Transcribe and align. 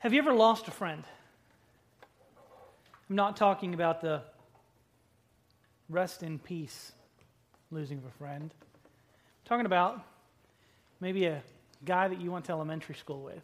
Have 0.00 0.12
you 0.12 0.20
ever 0.20 0.32
lost 0.32 0.68
a 0.68 0.70
friend? 0.70 1.02
I'm 3.10 3.16
not 3.16 3.36
talking 3.36 3.74
about 3.74 4.00
the 4.00 4.22
rest 5.88 6.22
in 6.22 6.38
peace 6.38 6.92
losing 7.72 7.98
of 7.98 8.04
a 8.04 8.10
friend. 8.10 8.54
I'm 8.62 9.44
talking 9.44 9.66
about 9.66 10.00
maybe 11.00 11.24
a 11.24 11.42
guy 11.84 12.06
that 12.06 12.20
you 12.20 12.30
went 12.30 12.44
to 12.44 12.52
elementary 12.52 12.94
school 12.94 13.22
with, 13.24 13.42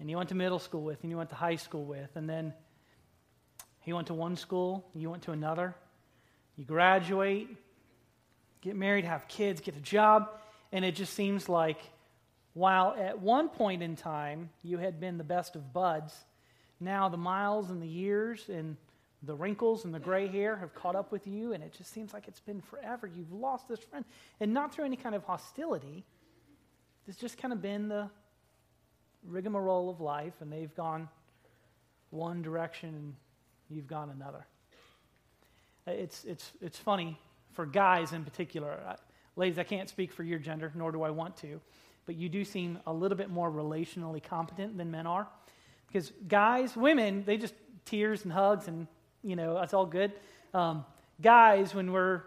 and 0.00 0.08
you 0.08 0.16
went 0.16 0.30
to 0.30 0.34
middle 0.34 0.58
school 0.58 0.80
with, 0.80 1.02
and 1.02 1.10
you 1.10 1.18
went 1.18 1.28
to 1.28 1.36
high 1.36 1.56
school 1.56 1.84
with, 1.84 2.16
and 2.16 2.26
then 2.26 2.54
he 3.82 3.92
went 3.92 4.06
to 4.06 4.14
one 4.14 4.36
school, 4.36 4.88
you 4.94 5.10
went 5.10 5.24
to 5.24 5.32
another. 5.32 5.74
You 6.56 6.64
graduate, 6.64 7.46
get 8.62 8.74
married, 8.74 9.04
have 9.04 9.28
kids, 9.28 9.60
get 9.60 9.76
a 9.76 9.80
job, 9.80 10.30
and 10.72 10.82
it 10.82 10.94
just 10.94 11.12
seems 11.12 11.46
like 11.46 11.78
while 12.58 12.96
at 12.98 13.20
one 13.20 13.48
point 13.48 13.84
in 13.84 13.94
time 13.94 14.50
you 14.64 14.78
had 14.78 14.98
been 14.98 15.16
the 15.16 15.24
best 15.24 15.54
of 15.54 15.72
buds, 15.72 16.12
now 16.80 17.08
the 17.08 17.16
miles 17.16 17.70
and 17.70 17.80
the 17.80 17.86
years 17.86 18.48
and 18.48 18.76
the 19.22 19.34
wrinkles 19.34 19.84
and 19.84 19.94
the 19.94 20.00
gray 20.00 20.26
hair 20.26 20.56
have 20.56 20.74
caught 20.74 20.96
up 20.96 21.12
with 21.12 21.24
you, 21.28 21.52
and 21.52 21.62
it 21.62 21.72
just 21.72 21.92
seems 21.92 22.12
like 22.12 22.26
it's 22.26 22.40
been 22.40 22.60
forever. 22.60 23.06
You've 23.06 23.32
lost 23.32 23.68
this 23.68 23.78
friend. 23.78 24.04
And 24.40 24.52
not 24.52 24.74
through 24.74 24.86
any 24.86 24.96
kind 24.96 25.14
of 25.14 25.22
hostility, 25.22 26.04
it's 27.06 27.16
just 27.16 27.38
kind 27.38 27.52
of 27.52 27.62
been 27.62 27.88
the 27.88 28.10
rigmarole 29.24 29.88
of 29.88 30.00
life, 30.00 30.34
and 30.40 30.52
they've 30.52 30.74
gone 30.74 31.08
one 32.10 32.42
direction 32.42 32.88
and 32.88 33.14
you've 33.70 33.86
gone 33.86 34.10
another. 34.10 34.46
It's, 35.86 36.24
it's, 36.24 36.50
it's 36.60 36.78
funny 36.78 37.20
for 37.52 37.66
guys 37.66 38.12
in 38.12 38.24
particular. 38.24 38.96
ladies, 39.36 39.60
I 39.60 39.64
can't 39.64 39.88
speak 39.88 40.12
for 40.12 40.24
your 40.24 40.40
gender, 40.40 40.72
nor 40.74 40.90
do 40.90 41.02
I 41.02 41.10
want 41.10 41.36
to 41.38 41.60
but 42.08 42.16
you 42.16 42.30
do 42.30 42.42
seem 42.42 42.78
a 42.86 42.92
little 42.92 43.18
bit 43.18 43.28
more 43.28 43.50
relationally 43.50 44.22
competent 44.22 44.78
than 44.78 44.90
men 44.90 45.06
are. 45.06 45.28
Because 45.86 46.10
guys, 46.26 46.74
women, 46.74 47.22
they 47.26 47.36
just 47.36 47.52
tears 47.84 48.24
and 48.24 48.32
hugs 48.32 48.66
and, 48.66 48.86
you 49.22 49.36
know, 49.36 49.52
that's 49.56 49.74
all 49.74 49.84
good. 49.84 50.12
Um, 50.54 50.86
guys, 51.20 51.74
when 51.74 51.92
we're, 51.92 52.22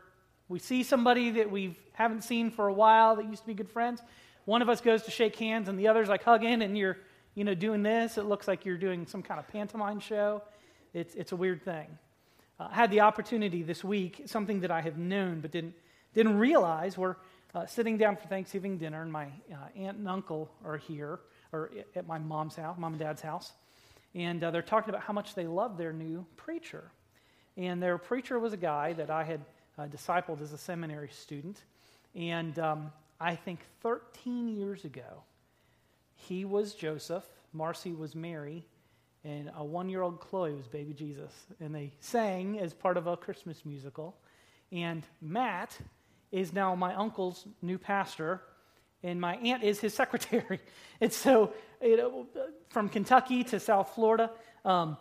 we 0.49 0.59
see 0.59 0.83
somebody 0.83 1.31
that 1.31 1.49
we 1.49 1.75
haven't 1.93 2.23
seen 2.23 2.51
for 2.51 2.67
a 2.67 2.73
while 2.73 3.15
that 3.15 3.25
used 3.25 3.41
to 3.41 3.47
be 3.47 3.55
good 3.55 3.71
friends, 3.71 4.03
one 4.45 4.61
of 4.61 4.69
us 4.69 4.81
goes 4.81 5.01
to 5.01 5.09
shake 5.09 5.35
hands 5.37 5.67
and 5.67 5.79
the 5.79 5.87
other's 5.87 6.09
like 6.09 6.21
hugging 6.21 6.61
and 6.61 6.77
you're, 6.77 6.99
you 7.33 7.43
know, 7.43 7.55
doing 7.55 7.81
this. 7.81 8.19
It 8.19 8.25
looks 8.25 8.47
like 8.47 8.65
you're 8.65 8.77
doing 8.77 9.07
some 9.07 9.23
kind 9.23 9.39
of 9.39 9.47
pantomime 9.47 9.99
show. 9.99 10.43
It's, 10.93 11.15
it's 11.15 11.31
a 11.31 11.35
weird 11.35 11.65
thing. 11.65 11.87
Uh, 12.59 12.67
I 12.69 12.75
had 12.75 12.91
the 12.91 12.99
opportunity 12.99 13.63
this 13.63 13.83
week, 13.83 14.21
something 14.27 14.59
that 14.59 14.69
I 14.69 14.81
have 14.81 14.99
known 14.99 15.39
but 15.39 15.49
didn't, 15.49 15.73
didn't 16.13 16.37
realize, 16.37 16.99
where 16.99 17.17
uh, 17.53 17.65
sitting 17.65 17.97
down 17.97 18.15
for 18.15 18.27
Thanksgiving 18.27 18.77
dinner, 18.77 19.01
and 19.01 19.11
my 19.11 19.25
uh, 19.51 19.55
aunt 19.75 19.97
and 19.97 20.07
uncle 20.07 20.49
are 20.65 20.77
here, 20.77 21.19
or 21.51 21.71
at 21.95 22.07
my 22.07 22.17
mom's 22.17 22.55
house, 22.55 22.77
mom 22.77 22.93
and 22.93 22.99
dad's 22.99 23.21
house, 23.21 23.51
and 24.15 24.43
uh, 24.43 24.51
they're 24.51 24.61
talking 24.61 24.89
about 24.89 25.03
how 25.03 25.13
much 25.13 25.35
they 25.35 25.47
love 25.47 25.77
their 25.77 25.93
new 25.93 26.25
preacher. 26.37 26.91
And 27.57 27.81
their 27.81 27.97
preacher 27.97 28.39
was 28.39 28.53
a 28.53 28.57
guy 28.57 28.93
that 28.93 29.09
I 29.09 29.23
had 29.23 29.41
uh, 29.77 29.87
discipled 29.87 30.41
as 30.41 30.53
a 30.53 30.57
seminary 30.57 31.09
student, 31.09 31.61
and 32.15 32.57
um, 32.59 32.91
I 33.19 33.35
think 33.35 33.59
13 33.81 34.47
years 34.57 34.85
ago, 34.85 35.23
he 36.15 36.45
was 36.45 36.73
Joseph, 36.73 37.25
Marcy 37.53 37.91
was 37.91 38.15
Mary, 38.15 38.65
and 39.23 39.51
a 39.55 39.63
one 39.63 39.89
year 39.89 40.01
old 40.01 40.19
Chloe 40.19 40.53
was 40.53 40.67
baby 40.67 40.93
Jesus. 40.93 41.31
And 41.59 41.73
they 41.73 41.91
sang 41.99 42.59
as 42.59 42.73
part 42.73 42.97
of 42.97 43.07
a 43.07 43.15
Christmas 43.15 43.65
musical. 43.65 44.15
And 44.71 45.03
Matt, 45.21 45.77
is 46.31 46.53
now 46.53 46.75
my 46.75 46.93
uncle's 46.95 47.45
new 47.61 47.77
pastor, 47.77 48.41
and 49.03 49.19
my 49.19 49.35
aunt 49.37 49.63
is 49.63 49.79
his 49.79 49.93
secretary. 50.01 50.59
and 50.99 51.11
so, 51.11 51.53
you 51.81 51.97
know, 51.97 52.27
from 52.69 52.89
Kentucky 52.89 53.43
to 53.45 53.59
South 53.59 53.93
Florida, 53.95 54.31
um, 54.65 54.97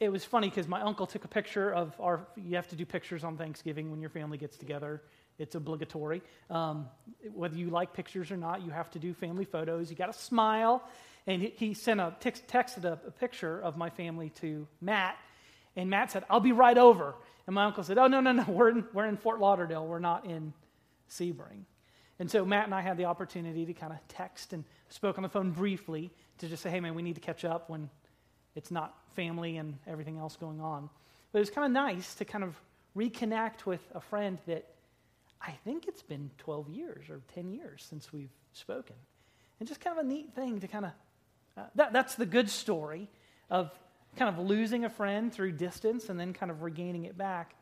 it 0.00 0.08
was 0.10 0.24
funny 0.24 0.48
because 0.48 0.66
my 0.66 0.80
uncle 0.80 1.06
took 1.06 1.24
a 1.24 1.28
picture 1.28 1.72
of 1.72 1.94
our. 2.00 2.26
You 2.36 2.56
have 2.56 2.68
to 2.68 2.76
do 2.76 2.84
pictures 2.84 3.22
on 3.22 3.36
Thanksgiving 3.36 3.90
when 3.90 4.00
your 4.00 4.10
family 4.10 4.38
gets 4.38 4.56
together. 4.56 5.02
It's 5.38 5.54
obligatory. 5.54 6.22
Um, 6.50 6.86
whether 7.32 7.56
you 7.56 7.70
like 7.70 7.92
pictures 7.92 8.30
or 8.30 8.36
not, 8.36 8.62
you 8.62 8.70
have 8.70 8.90
to 8.92 8.98
do 8.98 9.14
family 9.14 9.44
photos. 9.44 9.90
You 9.90 9.96
got 9.96 10.12
to 10.12 10.18
smile. 10.18 10.82
And 11.26 11.42
he, 11.42 11.52
he 11.56 11.74
sent 11.74 12.00
a 12.00 12.14
text, 12.20 12.46
texted 12.48 12.84
a, 12.84 12.98
a 13.06 13.10
picture 13.10 13.60
of 13.60 13.76
my 13.76 13.88
family 13.88 14.30
to 14.40 14.66
Matt, 14.80 15.16
and 15.76 15.88
Matt 15.88 16.10
said, 16.10 16.24
"I'll 16.28 16.40
be 16.40 16.52
right 16.52 16.76
over." 16.76 17.14
And 17.46 17.54
my 17.54 17.64
uncle 17.64 17.84
said, 17.84 17.98
"Oh 17.98 18.06
no, 18.06 18.20
no, 18.20 18.32
no, 18.32 18.44
we're 18.48 18.70
in, 18.70 18.84
we're 18.92 19.06
in 19.06 19.16
Fort 19.16 19.40
Lauderdale. 19.40 19.86
We're 19.86 20.00
not 20.00 20.26
in 20.26 20.52
Sebring. 21.10 21.64
And 22.18 22.30
so 22.30 22.44
Matt 22.44 22.66
and 22.66 22.74
I 22.74 22.80
had 22.80 22.96
the 22.96 23.06
opportunity 23.06 23.66
to 23.66 23.74
kind 23.74 23.92
of 23.92 23.98
text 24.08 24.52
and 24.52 24.64
spoke 24.88 25.18
on 25.18 25.22
the 25.22 25.28
phone 25.28 25.50
briefly 25.50 26.12
to 26.38 26.48
just 26.48 26.62
say, 26.62 26.70
hey, 26.70 26.80
man, 26.80 26.94
we 26.94 27.02
need 27.02 27.16
to 27.16 27.20
catch 27.20 27.44
up 27.44 27.68
when 27.68 27.90
it's 28.54 28.70
not 28.70 28.96
family 29.14 29.56
and 29.56 29.78
everything 29.86 30.18
else 30.18 30.36
going 30.36 30.60
on. 30.60 30.88
But 31.32 31.38
it 31.38 31.42
was 31.42 31.50
kind 31.50 31.64
of 31.66 31.72
nice 31.72 32.14
to 32.16 32.24
kind 32.24 32.44
of 32.44 32.54
reconnect 32.96 33.66
with 33.66 33.80
a 33.94 34.00
friend 34.00 34.38
that 34.46 34.68
I 35.40 35.52
think 35.64 35.88
it's 35.88 36.02
been 36.02 36.30
12 36.38 36.68
years 36.68 37.10
or 37.10 37.20
10 37.34 37.52
years 37.52 37.84
since 37.88 38.12
we've 38.12 38.30
spoken. 38.52 38.96
And 39.58 39.68
just 39.68 39.80
kind 39.80 39.98
of 39.98 40.04
a 40.04 40.08
neat 40.08 40.34
thing 40.34 40.60
to 40.60 40.68
kind 40.68 40.86
of, 40.86 40.92
uh, 41.56 41.66
that, 41.74 41.92
that's 41.92 42.14
the 42.14 42.26
good 42.26 42.48
story 42.48 43.08
of 43.50 43.70
kind 44.16 44.28
of 44.28 44.44
losing 44.44 44.84
a 44.84 44.90
friend 44.90 45.32
through 45.32 45.52
distance 45.52 46.08
and 46.08 46.18
then 46.18 46.32
kind 46.32 46.50
of 46.50 46.62
regaining 46.62 47.04
it 47.04 47.18
back. 47.18 47.54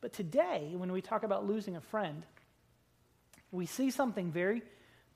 But 0.00 0.12
today, 0.12 0.72
when 0.76 0.92
we 0.92 1.00
talk 1.00 1.24
about 1.24 1.46
losing 1.46 1.76
a 1.76 1.80
friend, 1.80 2.24
we 3.50 3.66
see 3.66 3.90
something 3.90 4.30
very 4.30 4.62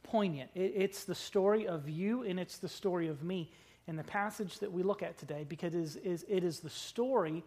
poignant. 0.03 0.50
It, 0.54 0.72
it's 0.76 1.04
the 1.04 1.15
story 1.15 1.66
of 1.66 1.88
you 1.88 2.22
and 2.22 2.38
it's 2.38 2.59
the 2.59 2.69
story 2.69 3.09
of 3.09 3.22
me 3.22 3.50
in 3.87 3.97
the 3.97 4.04
passage 4.04 4.59
that 4.60 4.72
we 4.72 4.82
look 4.82 5.03
at 5.03 5.19
today 5.19 5.44
because 5.48 5.75
it 5.75 5.81
is, 5.81 5.97
is, 5.97 6.25
it 6.28 6.44
is 6.44 6.60
the 6.60 6.70
story 6.70 7.44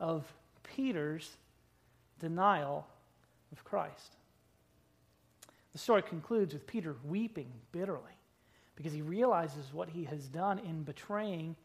of 0.00 0.30
Peter's 0.62 1.36
denial 2.18 2.86
of 3.52 3.64
Christ. 3.64 4.16
The 5.72 5.78
story 5.78 6.02
concludes 6.02 6.54
with 6.54 6.66
Peter 6.66 6.96
weeping 7.04 7.52
bitterly 7.72 8.02
because 8.74 8.92
he 8.92 9.02
realizes 9.02 9.72
what 9.72 9.88
he 9.88 10.04
has 10.04 10.26
done 10.26 10.58
in 10.60 10.82
betraying 10.82 11.56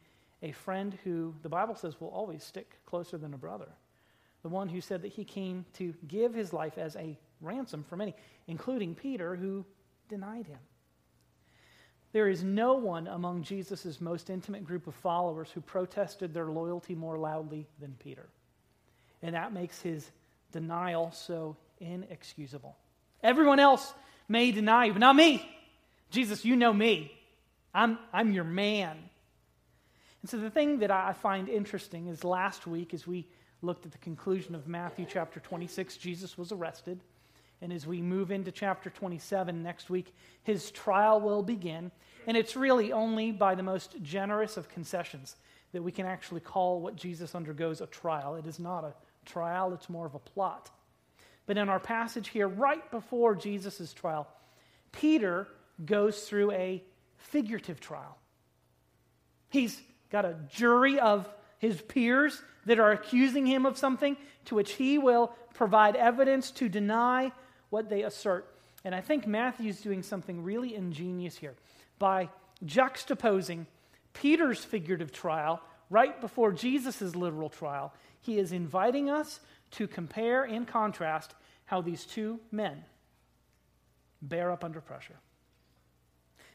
a 0.42 0.52
friend 0.52 0.98
who 1.04 1.34
the 1.42 1.50
Bible 1.50 1.76
says 1.76 2.00
will 2.00 2.10
always 2.10 2.44
stick 2.44 2.80
closer 2.86 3.18
than 3.18 3.34
a 3.34 3.38
brother. 3.38 3.70
The 4.42 4.50
one 4.50 4.68
who 4.68 4.82
said 4.82 5.02
that 5.04 5.14
he 5.14 5.24
came 5.24 5.66
to 5.76 5.94
give 6.08 6.34
his 6.34 6.52
life 6.52 6.78
as 6.78 6.96
a 6.98 7.18
ransom 7.44 7.84
for 7.84 7.96
many, 7.96 8.16
including 8.48 8.96
Peter, 8.96 9.36
who 9.36 9.66
denied 10.10 10.48
him. 10.48 10.60
There 12.12 12.30
is 12.30 12.44
no 12.44 12.76
one 12.76 13.08
among 13.08 13.44
Jesus' 13.44 14.00
most 14.00 14.30
intimate 14.30 14.64
group 14.66 14.86
of 14.86 14.94
followers 14.96 15.50
who 15.52 15.62
protested 15.62 16.34
their 16.34 16.46
loyalty 16.46 16.94
more 16.94 17.18
loudly 17.18 17.68
than 17.80 17.96
Peter. 18.00 18.30
And 19.24 19.36
that 19.36 19.52
makes 19.52 19.82
his 19.82 20.10
denial 20.52 21.12
so 21.12 21.58
inexcusable. 21.80 22.78
Everyone 23.24 23.60
else 23.60 23.94
may 24.28 24.52
deny 24.52 24.86
you, 24.86 24.94
but 24.94 25.00
not 25.00 25.16
me. 25.16 25.44
Jesus, 26.12 26.46
you 26.46 26.56
know 26.56 26.72
me. 26.72 27.12
I'm, 27.74 27.98
I'm 28.14 28.32
your 28.32 28.44
man. 28.44 28.98
And 30.22 30.30
so 30.30 30.38
the 30.38 30.52
thing 30.52 30.80
that 30.80 30.92
I 30.92 31.14
find 31.14 31.50
interesting 31.50 32.08
is 32.08 32.24
last 32.24 32.68
week, 32.68 32.94
as 32.94 33.08
we 33.08 33.28
looked 33.64 33.86
at 33.86 33.92
the 33.92 33.98
conclusion 33.98 34.54
of 34.54 34.68
Matthew 34.68 35.08
chapter 35.10 35.40
26, 35.40 35.98
Jesus 35.98 36.38
was 36.38 36.52
arrested. 36.52 37.00
And 37.64 37.72
as 37.72 37.88
we 37.88 38.02
move 38.02 38.30
into 38.30 38.52
chapter 38.52 38.90
27 38.90 39.64
next 39.64 39.90
week, 39.90 40.14
his 40.44 40.70
trial 40.70 41.22
will 41.22 41.42
begin. 41.42 41.92
And 42.28 42.36
it's 42.36 42.58
really 42.58 42.92
only 42.92 43.32
by 43.32 43.56
the 43.56 43.64
most 43.64 43.96
generous 44.04 44.58
of 44.58 44.68
concessions 44.68 45.38
that 45.72 45.82
we 45.82 45.94
can 45.94 46.06
actually 46.06 46.42
call 46.42 46.82
what 46.82 46.98
Jesus 46.98 47.34
undergoes 47.34 47.80
a 47.80 47.88
trial. 47.88 48.36
It 48.36 48.48
is 48.48 48.60
not 48.60 48.84
a 48.84 48.94
trial, 49.26 49.74
it's 49.74 49.90
more 49.90 50.06
of 50.06 50.14
a 50.14 50.20
plot. 50.20 50.72
But 51.46 51.58
in 51.58 51.70
our 51.70 51.80
passage 51.80 52.28
here, 52.28 52.50
right 52.50 52.92
before 52.92 53.34
Jesus' 53.34 53.94
trial, 53.94 54.28
Peter 54.92 55.48
goes 55.86 56.26
through 56.26 56.52
a 56.52 56.84
figurative 57.16 57.80
trial. 57.80 58.18
He's 59.48 59.82
got 60.12 60.26
a 60.26 60.36
jury 60.50 61.00
of 61.00 61.30
his 61.60 61.82
peers 61.82 62.42
that 62.66 62.78
are 62.78 62.92
accusing 62.92 63.46
him 63.46 63.66
of 63.66 63.78
something 63.78 64.18
to 64.46 64.56
which 64.56 64.74
he 64.74 64.98
will 64.98 65.34
provide 65.54 65.96
evidence 65.96 66.52
to 66.52 66.68
deny 66.68 67.32
what 67.74 67.90
they 67.90 68.04
assert. 68.04 68.56
And 68.86 68.94
I 68.94 69.02
think 69.02 69.26
Matthew's 69.26 69.82
doing 69.82 70.04
something 70.04 70.44
really 70.44 70.76
ingenious 70.76 71.36
here 71.36 71.56
by 71.98 72.30
juxtaposing 72.64 73.66
Peter's 74.14 74.64
figurative 74.64 75.12
trial 75.12 75.60
right 75.90 76.22
before 76.22 76.52
Jesus' 76.52 77.16
literal 77.16 77.50
trial. 77.50 77.92
He 78.22 78.38
is 78.38 78.52
inviting 78.52 79.10
us 79.10 79.40
to 79.72 79.88
compare 79.88 80.44
and 80.44 80.68
contrast 80.68 81.34
how 81.66 81.82
these 81.82 82.06
two 82.06 82.40
men 82.52 82.86
bear 84.22 84.52
up 84.52 84.64
under 84.64 84.80
pressure. 84.80 85.18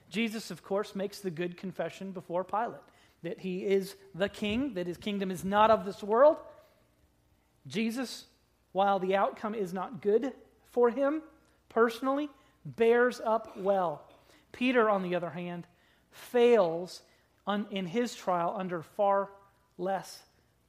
Jesus, 0.09 0.53
of 0.53 0.63
course, 0.63 0.95
makes 0.95 1.19
the 1.19 1.33
good 1.33 1.57
confession 1.57 2.13
before 2.13 2.45
Pilate 2.45 2.81
that 3.25 3.41
he 3.41 3.67
is 3.67 3.97
the 4.15 4.29
king, 4.29 4.75
that 4.75 4.87
his 4.87 4.97
kingdom 4.97 5.33
is 5.33 5.45
not 5.45 5.73
of 5.73 5.85
this 5.85 6.01
world. 6.05 6.37
Jesus, 7.67 8.27
while 8.71 9.01
the 9.01 9.17
outcome 9.17 9.57
is 9.57 9.75
not 9.75 10.01
good 10.01 10.33
for 10.71 10.91
him 10.91 11.23
personally, 11.69 12.29
bears 12.65 13.21
up 13.25 13.57
well. 13.57 14.03
Peter, 14.53 14.89
on 14.89 15.03
the 15.03 15.15
other 15.15 15.31
hand, 15.31 15.67
fails 16.11 17.03
un, 17.47 17.67
in 17.71 17.87
his 17.87 18.15
trial 18.15 18.55
under 18.57 18.83
far 18.83 19.29
less 19.77 20.23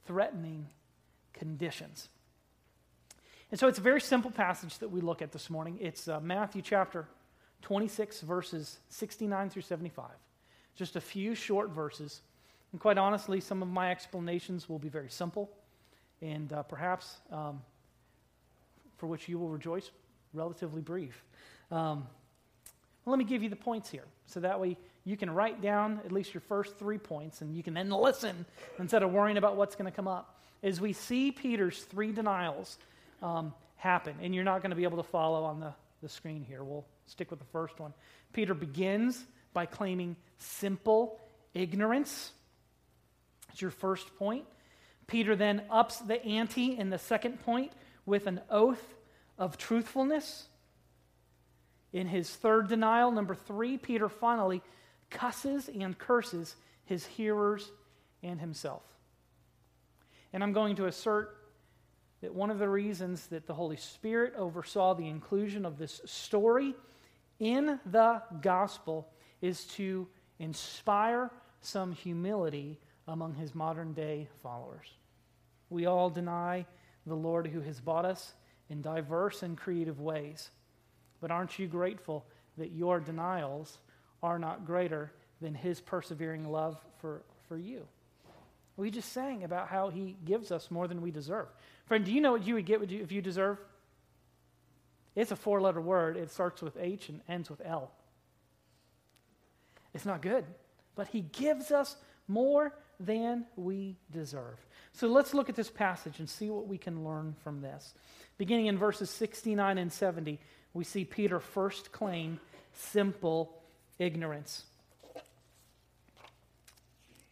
threatening 0.06 0.66
conditions. 1.32 2.08
And 3.50 3.58
so 3.58 3.66
it's 3.66 3.78
a 3.78 3.82
very 3.82 4.00
simple 4.00 4.30
passage 4.30 4.78
that 4.78 4.90
we 4.90 5.00
look 5.00 5.22
at 5.22 5.32
this 5.32 5.50
morning. 5.50 5.78
It's 5.80 6.06
uh, 6.06 6.20
Matthew 6.20 6.62
chapter 6.62 7.08
26, 7.62 8.20
verses 8.20 8.78
69 8.88 9.50
through 9.50 9.62
75. 9.62 10.06
Just 10.76 10.96
a 10.96 11.00
few 11.00 11.34
short 11.34 11.70
verses. 11.70 12.20
And 12.72 12.80
quite 12.80 12.96
honestly, 12.96 13.40
some 13.40 13.62
of 13.62 13.68
my 13.68 13.90
explanations 13.90 14.68
will 14.68 14.78
be 14.78 14.88
very 14.88 15.10
simple 15.10 15.50
and 16.22 16.52
uh, 16.52 16.62
perhaps 16.62 17.16
um, 17.32 17.60
for 19.00 19.06
which 19.06 19.28
you 19.28 19.38
will 19.38 19.48
rejoice, 19.48 19.90
relatively 20.34 20.82
brief. 20.82 21.24
Um, 21.70 22.06
well, 23.04 23.16
let 23.16 23.18
me 23.18 23.24
give 23.24 23.42
you 23.42 23.48
the 23.48 23.56
points 23.56 23.90
here. 23.90 24.04
So 24.26 24.40
that 24.40 24.60
way 24.60 24.76
you 25.04 25.16
can 25.16 25.30
write 25.30 25.62
down 25.62 26.00
at 26.04 26.12
least 26.12 26.34
your 26.34 26.42
first 26.42 26.78
three 26.78 26.98
points 26.98 27.40
and 27.40 27.56
you 27.56 27.62
can 27.62 27.72
then 27.74 27.88
listen 27.88 28.44
instead 28.78 29.02
of 29.02 29.10
worrying 29.10 29.38
about 29.38 29.56
what's 29.56 29.74
going 29.74 29.90
to 29.90 29.96
come 29.96 30.06
up. 30.06 30.38
As 30.62 30.80
we 30.80 30.92
see 30.92 31.32
Peter's 31.32 31.80
three 31.84 32.12
denials 32.12 32.76
um, 33.22 33.54
happen, 33.76 34.14
and 34.22 34.34
you're 34.34 34.44
not 34.44 34.60
going 34.60 34.70
to 34.70 34.76
be 34.76 34.84
able 34.84 34.98
to 34.98 35.08
follow 35.08 35.44
on 35.44 35.58
the, 35.58 35.72
the 36.02 36.08
screen 36.08 36.44
here. 36.46 36.62
We'll 36.62 36.84
stick 37.06 37.30
with 37.30 37.40
the 37.40 37.46
first 37.46 37.80
one. 37.80 37.94
Peter 38.34 38.52
begins 38.52 39.24
by 39.54 39.64
claiming 39.64 40.16
simple 40.36 41.18
ignorance. 41.54 42.32
It's 43.50 43.62
your 43.62 43.70
first 43.70 44.14
point. 44.16 44.44
Peter 45.06 45.34
then 45.34 45.62
ups 45.70 45.96
the 45.96 46.22
ante 46.24 46.78
in 46.78 46.90
the 46.90 46.98
second 46.98 47.40
point 47.42 47.72
with 48.10 48.26
an 48.26 48.40
oath 48.50 48.96
of 49.38 49.56
truthfulness. 49.56 50.48
In 51.92 52.08
his 52.08 52.28
third 52.28 52.68
denial, 52.68 53.12
number 53.12 53.36
three, 53.36 53.78
Peter 53.78 54.08
finally 54.08 54.62
cusses 55.10 55.68
and 55.68 55.96
curses 55.96 56.56
his 56.84 57.06
hearers 57.06 57.70
and 58.22 58.40
himself. 58.40 58.82
And 60.32 60.42
I'm 60.42 60.52
going 60.52 60.76
to 60.76 60.86
assert 60.86 61.36
that 62.20 62.34
one 62.34 62.50
of 62.50 62.58
the 62.58 62.68
reasons 62.68 63.28
that 63.28 63.46
the 63.46 63.54
Holy 63.54 63.76
Spirit 63.76 64.34
oversaw 64.36 64.94
the 64.94 65.06
inclusion 65.06 65.64
of 65.64 65.78
this 65.78 66.00
story 66.04 66.74
in 67.38 67.78
the 67.86 68.22
gospel 68.42 69.08
is 69.40 69.64
to 69.64 70.06
inspire 70.40 71.30
some 71.60 71.92
humility 71.92 72.78
among 73.06 73.34
his 73.34 73.54
modern 73.54 73.92
day 73.92 74.28
followers. 74.42 74.86
We 75.70 75.86
all 75.86 76.10
deny 76.10 76.66
the 77.06 77.14
Lord 77.14 77.46
who 77.46 77.60
has 77.60 77.80
bought 77.80 78.04
us 78.04 78.32
in 78.68 78.82
diverse 78.82 79.42
and 79.42 79.56
creative 79.56 80.00
ways. 80.00 80.50
But 81.20 81.30
aren't 81.30 81.58
you 81.58 81.66
grateful 81.66 82.26
that 82.56 82.72
your 82.72 83.00
denials 83.00 83.78
are 84.22 84.38
not 84.38 84.64
greater 84.64 85.12
than 85.40 85.54
his 85.54 85.80
persevering 85.80 86.50
love 86.50 86.78
for, 86.98 87.22
for 87.48 87.56
you? 87.56 87.86
We 88.76 88.90
just 88.90 89.12
sang 89.12 89.44
about 89.44 89.68
how 89.68 89.90
he 89.90 90.16
gives 90.24 90.50
us 90.50 90.70
more 90.70 90.88
than 90.88 91.02
we 91.02 91.10
deserve. 91.10 91.48
Friend, 91.86 92.04
do 92.04 92.12
you 92.12 92.20
know 92.20 92.32
what 92.32 92.46
you 92.46 92.54
would 92.54 92.64
get 92.64 92.80
if 92.82 93.12
you 93.12 93.20
deserve? 93.20 93.58
It's 95.14 95.32
a 95.32 95.36
four 95.36 95.60
letter 95.60 95.80
word. 95.80 96.16
It 96.16 96.30
starts 96.30 96.62
with 96.62 96.76
H 96.80 97.08
and 97.08 97.20
ends 97.28 97.50
with 97.50 97.60
L. 97.64 97.90
It's 99.92 100.06
not 100.06 100.22
good. 100.22 100.44
But 100.94 101.08
he 101.08 101.20
gives 101.20 101.70
us 101.70 101.96
more 102.28 102.72
than 102.98 103.44
we 103.56 103.96
deserve. 104.10 104.58
So 105.00 105.06
let's 105.06 105.32
look 105.32 105.48
at 105.48 105.56
this 105.56 105.70
passage 105.70 106.18
and 106.18 106.28
see 106.28 106.50
what 106.50 106.68
we 106.68 106.76
can 106.76 107.06
learn 107.06 107.34
from 107.42 107.62
this. 107.62 107.94
Beginning 108.36 108.66
in 108.66 108.76
verses 108.76 109.08
69 109.08 109.78
and 109.78 109.90
70, 109.90 110.38
we 110.74 110.84
see 110.84 111.06
Peter 111.06 111.40
first 111.40 111.90
claim 111.90 112.38
simple 112.74 113.50
ignorance. 113.98 114.64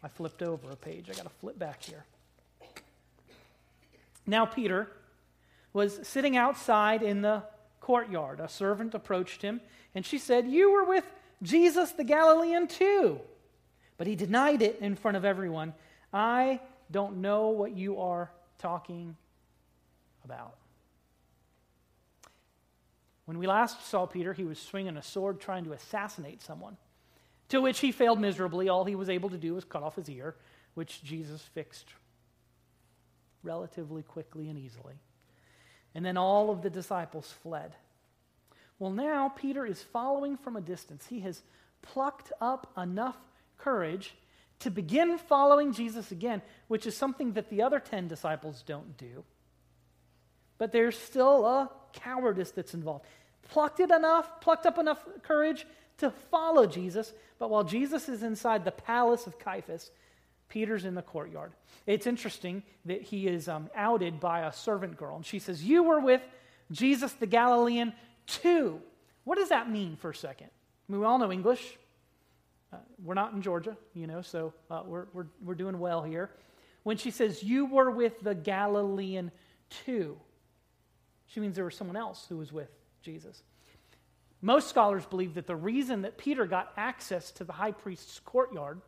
I 0.02 0.08
flipped 0.08 0.40
over 0.42 0.70
a 0.70 0.76
page. 0.76 1.10
I 1.10 1.12
got 1.12 1.24
to 1.24 1.28
flip 1.28 1.58
back 1.58 1.82
here. 1.82 2.06
Now, 4.26 4.46
Peter 4.46 4.88
was 5.74 6.00
sitting 6.08 6.38
outside 6.38 7.02
in 7.02 7.20
the 7.20 7.42
courtyard. 7.82 8.40
A 8.40 8.48
servant 8.48 8.94
approached 8.94 9.42
him, 9.42 9.60
and 9.94 10.06
she 10.06 10.16
said, 10.16 10.48
You 10.48 10.72
were 10.72 10.84
with 10.84 11.04
Jesus 11.42 11.92
the 11.92 12.04
Galilean 12.04 12.66
too. 12.66 13.20
But 13.98 14.06
he 14.06 14.16
denied 14.16 14.62
it 14.62 14.78
in 14.80 14.96
front 14.96 15.18
of 15.18 15.26
everyone. 15.26 15.74
I 16.14 16.60
don't 16.90 17.18
know 17.18 17.48
what 17.48 17.76
you 17.76 18.00
are 18.00 18.30
talking 18.58 19.16
about. 20.24 20.56
When 23.24 23.38
we 23.38 23.46
last 23.46 23.86
saw 23.86 24.06
Peter, 24.06 24.32
he 24.32 24.44
was 24.44 24.58
swinging 24.58 24.96
a 24.96 25.02
sword 25.02 25.40
trying 25.40 25.64
to 25.64 25.72
assassinate 25.72 26.40
someone, 26.40 26.78
to 27.50 27.60
which 27.60 27.80
he 27.80 27.92
failed 27.92 28.20
miserably. 28.20 28.68
All 28.68 28.84
he 28.84 28.94
was 28.94 29.10
able 29.10 29.28
to 29.30 29.36
do 29.36 29.54
was 29.54 29.64
cut 29.64 29.82
off 29.82 29.96
his 29.96 30.08
ear, 30.08 30.34
which 30.74 31.02
Jesus 31.04 31.42
fixed 31.42 31.88
relatively 33.42 34.02
quickly 34.02 34.48
and 34.48 34.58
easily. 34.58 34.94
And 35.94 36.04
then 36.04 36.16
all 36.16 36.50
of 36.50 36.62
the 36.62 36.70
disciples 36.70 37.32
fled. 37.42 37.74
Well, 38.78 38.90
now 38.90 39.28
Peter 39.30 39.66
is 39.66 39.82
following 39.82 40.36
from 40.36 40.56
a 40.56 40.60
distance. 40.60 41.06
He 41.08 41.20
has 41.20 41.42
plucked 41.82 42.32
up 42.40 42.72
enough 42.76 43.16
courage 43.58 44.14
to 44.60 44.70
begin 44.70 45.18
following 45.18 45.72
Jesus 45.72 46.10
again, 46.10 46.42
which 46.66 46.86
is 46.86 46.96
something 46.96 47.32
that 47.32 47.48
the 47.50 47.62
other 47.62 47.78
10 47.78 48.08
disciples 48.08 48.62
don't 48.66 48.96
do. 48.96 49.24
But 50.58 50.72
there's 50.72 50.98
still 50.98 51.46
a 51.46 51.70
cowardice 51.92 52.50
that's 52.50 52.74
involved. 52.74 53.04
Plucked 53.50 53.80
it 53.80 53.90
enough, 53.90 54.40
plucked 54.40 54.66
up 54.66 54.78
enough 54.78 55.04
courage 55.22 55.66
to 55.98 56.10
follow 56.30 56.66
Jesus, 56.66 57.12
but 57.38 57.50
while 57.50 57.64
Jesus 57.64 58.08
is 58.08 58.22
inside 58.22 58.64
the 58.64 58.72
palace 58.72 59.26
of 59.26 59.38
Caiaphas, 59.38 59.90
Peter's 60.48 60.84
in 60.84 60.94
the 60.94 61.02
courtyard. 61.02 61.52
It's 61.86 62.06
interesting 62.06 62.62
that 62.86 63.02
he 63.02 63.28
is 63.28 63.48
um, 63.48 63.68
outed 63.74 64.18
by 64.18 64.40
a 64.40 64.52
servant 64.52 64.96
girl, 64.96 65.16
and 65.16 65.26
she 65.26 65.38
says, 65.38 65.62
You 65.62 65.82
were 65.82 66.00
with 66.00 66.22
Jesus 66.72 67.12
the 67.12 67.26
Galilean 67.26 67.92
too. 68.26 68.80
What 69.24 69.36
does 69.36 69.50
that 69.50 69.70
mean 69.70 69.96
for 69.96 70.10
a 70.10 70.14
second? 70.14 70.48
We 70.88 71.04
all 71.04 71.18
know 71.18 71.30
English. 71.30 71.76
Uh, 72.72 72.76
we're 73.02 73.14
not 73.14 73.32
in 73.32 73.40
Georgia, 73.40 73.76
you 73.94 74.06
know, 74.06 74.20
so 74.20 74.52
uh, 74.70 74.82
we're, 74.84 75.06
we're, 75.12 75.26
we're 75.42 75.54
doing 75.54 75.78
well 75.78 76.02
here. 76.02 76.30
When 76.82 76.96
she 76.96 77.10
says, 77.10 77.42
You 77.42 77.66
were 77.66 77.90
with 77.90 78.20
the 78.20 78.34
Galilean 78.34 79.30
too, 79.84 80.18
she 81.26 81.40
means 81.40 81.56
there 81.56 81.64
was 81.64 81.76
someone 81.76 81.96
else 81.96 82.26
who 82.28 82.36
was 82.36 82.52
with 82.52 82.70
Jesus. 83.02 83.42
Most 84.40 84.68
scholars 84.68 85.04
believe 85.04 85.34
that 85.34 85.46
the 85.46 85.56
reason 85.56 86.02
that 86.02 86.16
Peter 86.16 86.46
got 86.46 86.72
access 86.76 87.30
to 87.32 87.44
the 87.44 87.52
high 87.52 87.72
priest's 87.72 88.20
courtyard 88.20 88.80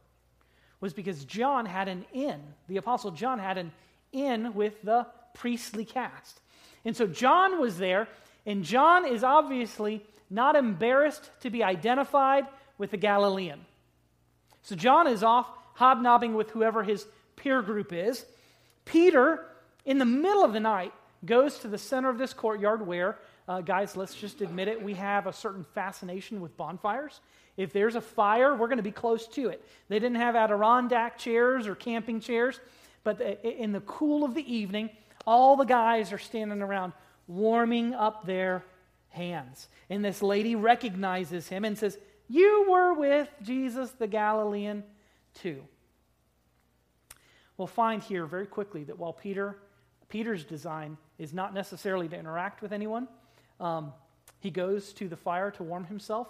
was 0.80 0.92
because 0.92 1.24
John 1.24 1.66
had 1.66 1.88
an 1.88 2.04
in. 2.12 2.40
The 2.68 2.76
apostle 2.76 3.10
John 3.10 3.38
had 3.38 3.58
an 3.58 3.72
in 4.12 4.54
with 4.54 4.80
the 4.82 5.06
priestly 5.34 5.84
caste. 5.84 6.40
And 6.84 6.96
so 6.96 7.06
John 7.06 7.60
was 7.60 7.78
there, 7.78 8.08
and 8.46 8.64
John 8.64 9.06
is 9.06 9.24
obviously 9.24 10.04
not 10.30 10.56
embarrassed 10.56 11.30
to 11.40 11.50
be 11.50 11.62
identified 11.62 12.46
with 12.78 12.92
the 12.92 12.96
Galilean. 12.96 13.60
So 14.62 14.76
John 14.76 15.06
is 15.06 15.22
off 15.22 15.48
hobnobbing 15.74 16.34
with 16.34 16.50
whoever 16.50 16.82
his 16.82 17.06
peer 17.36 17.62
group 17.62 17.92
is. 17.92 18.24
Peter, 18.84 19.46
in 19.84 19.98
the 19.98 20.04
middle 20.04 20.44
of 20.44 20.52
the 20.52 20.60
night, 20.60 20.92
goes 21.24 21.58
to 21.58 21.68
the 21.68 21.78
center 21.78 22.08
of 22.08 22.18
this 22.18 22.32
courtyard 22.32 22.86
where, 22.86 23.18
uh, 23.48 23.60
guys, 23.60 23.96
let's 23.96 24.14
just 24.14 24.40
admit 24.40 24.68
it, 24.68 24.82
we 24.82 24.94
have 24.94 25.26
a 25.26 25.32
certain 25.32 25.64
fascination 25.74 26.40
with 26.40 26.56
bonfires. 26.56 27.20
If 27.56 27.72
there's 27.72 27.94
a 27.94 28.00
fire, 28.00 28.54
we're 28.54 28.68
going 28.68 28.78
to 28.78 28.82
be 28.82 28.90
close 28.90 29.26
to 29.28 29.48
it. 29.48 29.64
They 29.88 29.98
didn't 29.98 30.16
have 30.16 30.36
Adirondack 30.36 31.18
chairs 31.18 31.66
or 31.66 31.74
camping 31.74 32.20
chairs, 32.20 32.60
but 33.04 33.20
in 33.20 33.72
the 33.72 33.80
cool 33.80 34.24
of 34.24 34.34
the 34.34 34.54
evening, 34.54 34.90
all 35.26 35.56
the 35.56 35.64
guys 35.64 36.12
are 36.12 36.18
standing 36.18 36.62
around 36.62 36.92
warming 37.26 37.94
up 37.94 38.24
their 38.24 38.64
hands. 39.10 39.68
And 39.88 40.04
this 40.04 40.22
lady 40.22 40.54
recognizes 40.54 41.48
him 41.48 41.64
and 41.64 41.76
says, 41.76 41.98
you 42.30 42.70
were 42.70 42.94
with 42.94 43.28
Jesus 43.42 43.90
the 43.90 44.06
Galilean 44.06 44.84
too. 45.34 45.64
We'll 47.56 47.66
find 47.66 48.00
here 48.02 48.24
very 48.24 48.46
quickly 48.46 48.84
that 48.84 48.96
while 48.96 49.12
Peter, 49.12 49.58
Peter's 50.08 50.44
design 50.44 50.96
is 51.18 51.34
not 51.34 51.52
necessarily 51.52 52.08
to 52.08 52.16
interact 52.16 52.62
with 52.62 52.72
anyone, 52.72 53.08
um, 53.58 53.92
he 54.38 54.48
goes 54.50 54.92
to 54.94 55.08
the 55.08 55.16
fire 55.16 55.50
to 55.50 55.64
warm 55.64 55.84
himself. 55.84 56.28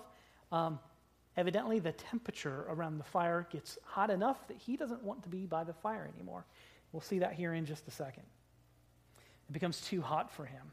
Um, 0.51 0.81
evidently, 1.37 1.79
the 1.79 1.93
temperature 1.93 2.65
around 2.71 2.97
the 2.97 3.05
fire 3.05 3.47
gets 3.53 3.79
hot 3.85 4.09
enough 4.09 4.49
that 4.49 4.57
he 4.57 4.77
doesn't 4.77 5.05
want 5.05 5.23
to 5.25 5.29
be 5.29 5.45
by 5.45 5.65
the 5.65 5.75
fire 5.75 6.11
anymore. 6.17 6.47
We'll 6.93 7.03
see 7.03 7.19
that 7.19 7.35
here 7.35 7.53
in 7.53 7.67
just 7.67 7.87
a 7.87 7.91
second. 7.93 8.25
It 9.49 9.53
becomes 9.53 9.83
too 9.83 10.01
hot 10.01 10.33
for 10.33 10.47
him 10.47 10.73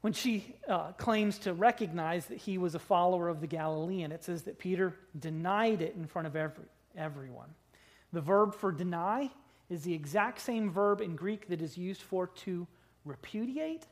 when 0.00 0.12
she 0.12 0.54
uh, 0.68 0.92
claims 0.92 1.38
to 1.40 1.52
recognize 1.52 2.26
that 2.26 2.38
he 2.38 2.56
was 2.58 2.74
a 2.74 2.78
follower 2.78 3.28
of 3.28 3.40
the 3.40 3.46
Galilean, 3.46 4.12
it 4.12 4.22
says 4.22 4.42
that 4.42 4.58
Peter 4.58 4.94
denied 5.18 5.82
it 5.82 5.94
in 5.96 6.06
front 6.06 6.26
of 6.26 6.36
every, 6.36 6.64
everyone. 6.96 7.48
The 8.12 8.20
verb 8.20 8.54
for 8.54 8.70
deny 8.70 9.30
is 9.68 9.82
the 9.82 9.92
exact 9.92 10.40
same 10.40 10.70
verb 10.70 11.00
in 11.00 11.16
Greek 11.16 11.48
that 11.48 11.60
is 11.60 11.76
used 11.76 12.02
for 12.02 12.28
to 12.28 12.66
repudiate 13.04 13.86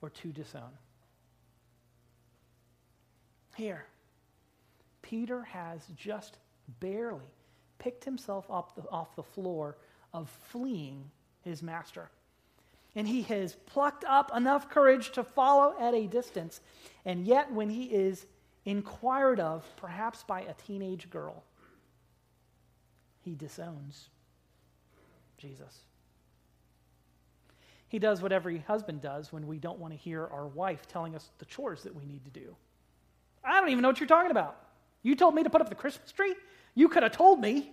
or 0.00 0.10
to 0.10 0.32
disown. 0.32 0.70
Here, 3.54 3.86
Peter 5.02 5.42
has 5.42 5.86
just 5.96 6.38
barely 6.80 7.30
picked 7.78 8.04
himself 8.04 8.46
up 8.50 8.74
the, 8.74 8.88
off 8.90 9.14
the 9.14 9.22
floor 9.22 9.76
of 10.12 10.28
fleeing 10.48 11.10
his 11.42 11.62
master. 11.62 12.10
And 12.96 13.06
he 13.06 13.22
has 13.22 13.54
plucked 13.66 14.04
up 14.04 14.34
enough 14.34 14.68
courage 14.68 15.12
to 15.12 15.22
follow 15.22 15.76
at 15.78 15.94
a 15.94 16.08
distance. 16.08 16.60
And 17.04 17.26
yet, 17.26 17.52
when 17.52 17.70
he 17.70 17.84
is 17.84 18.26
inquired 18.64 19.38
of, 19.38 19.64
perhaps 19.76 20.24
by 20.24 20.40
a 20.40 20.54
teenage 20.66 21.08
girl, 21.10 21.44
he 23.20 23.34
disowns 23.34 24.08
Jesus. 25.38 25.80
He 27.88 27.98
does 27.98 28.20
what 28.20 28.32
every 28.32 28.58
husband 28.58 29.00
does 29.00 29.32
when 29.32 29.46
we 29.46 29.58
don't 29.58 29.78
want 29.78 29.92
to 29.92 29.98
hear 29.98 30.26
our 30.26 30.46
wife 30.46 30.88
telling 30.88 31.14
us 31.14 31.30
the 31.38 31.44
chores 31.44 31.82
that 31.84 31.94
we 31.94 32.04
need 32.04 32.24
to 32.24 32.30
do. 32.30 32.56
I 33.44 33.60
don't 33.60 33.68
even 33.68 33.82
know 33.82 33.88
what 33.88 34.00
you're 34.00 34.08
talking 34.08 34.32
about. 34.32 34.56
You 35.02 35.14
told 35.14 35.34
me 35.34 35.44
to 35.44 35.50
put 35.50 35.60
up 35.60 35.68
the 35.68 35.76
Christmas 35.76 36.10
tree? 36.10 36.34
You 36.74 36.88
could 36.88 37.04
have 37.04 37.12
told 37.12 37.40
me. 37.40 37.70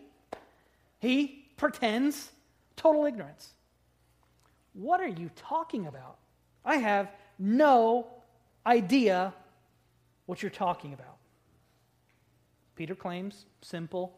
He 1.00 1.46
pretends 1.58 2.32
total 2.76 3.06
ignorance. 3.06 3.54
What 4.74 5.00
are 5.00 5.08
you 5.08 5.30
talking 5.36 5.88
about? 5.88 6.18
I 6.66 6.78
have 6.78 7.12
no 7.40 8.08
idea 8.66 9.34
what 10.26 10.42
you're 10.42 10.50
talking 10.50 10.94
about. 10.94 11.18
Peter 12.76 12.96
claims 12.96 13.46
simple 13.62 14.18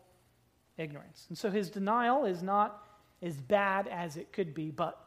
ignorance. 0.78 1.26
And 1.30 1.38
so 1.38 1.50
his 1.50 1.70
denial 1.70 2.26
is 2.26 2.42
not 2.42 2.84
as 3.22 3.36
bad 3.36 3.88
as 3.88 4.18
it 4.18 4.32
could 4.32 4.54
be, 4.54 4.72
but 4.72 5.00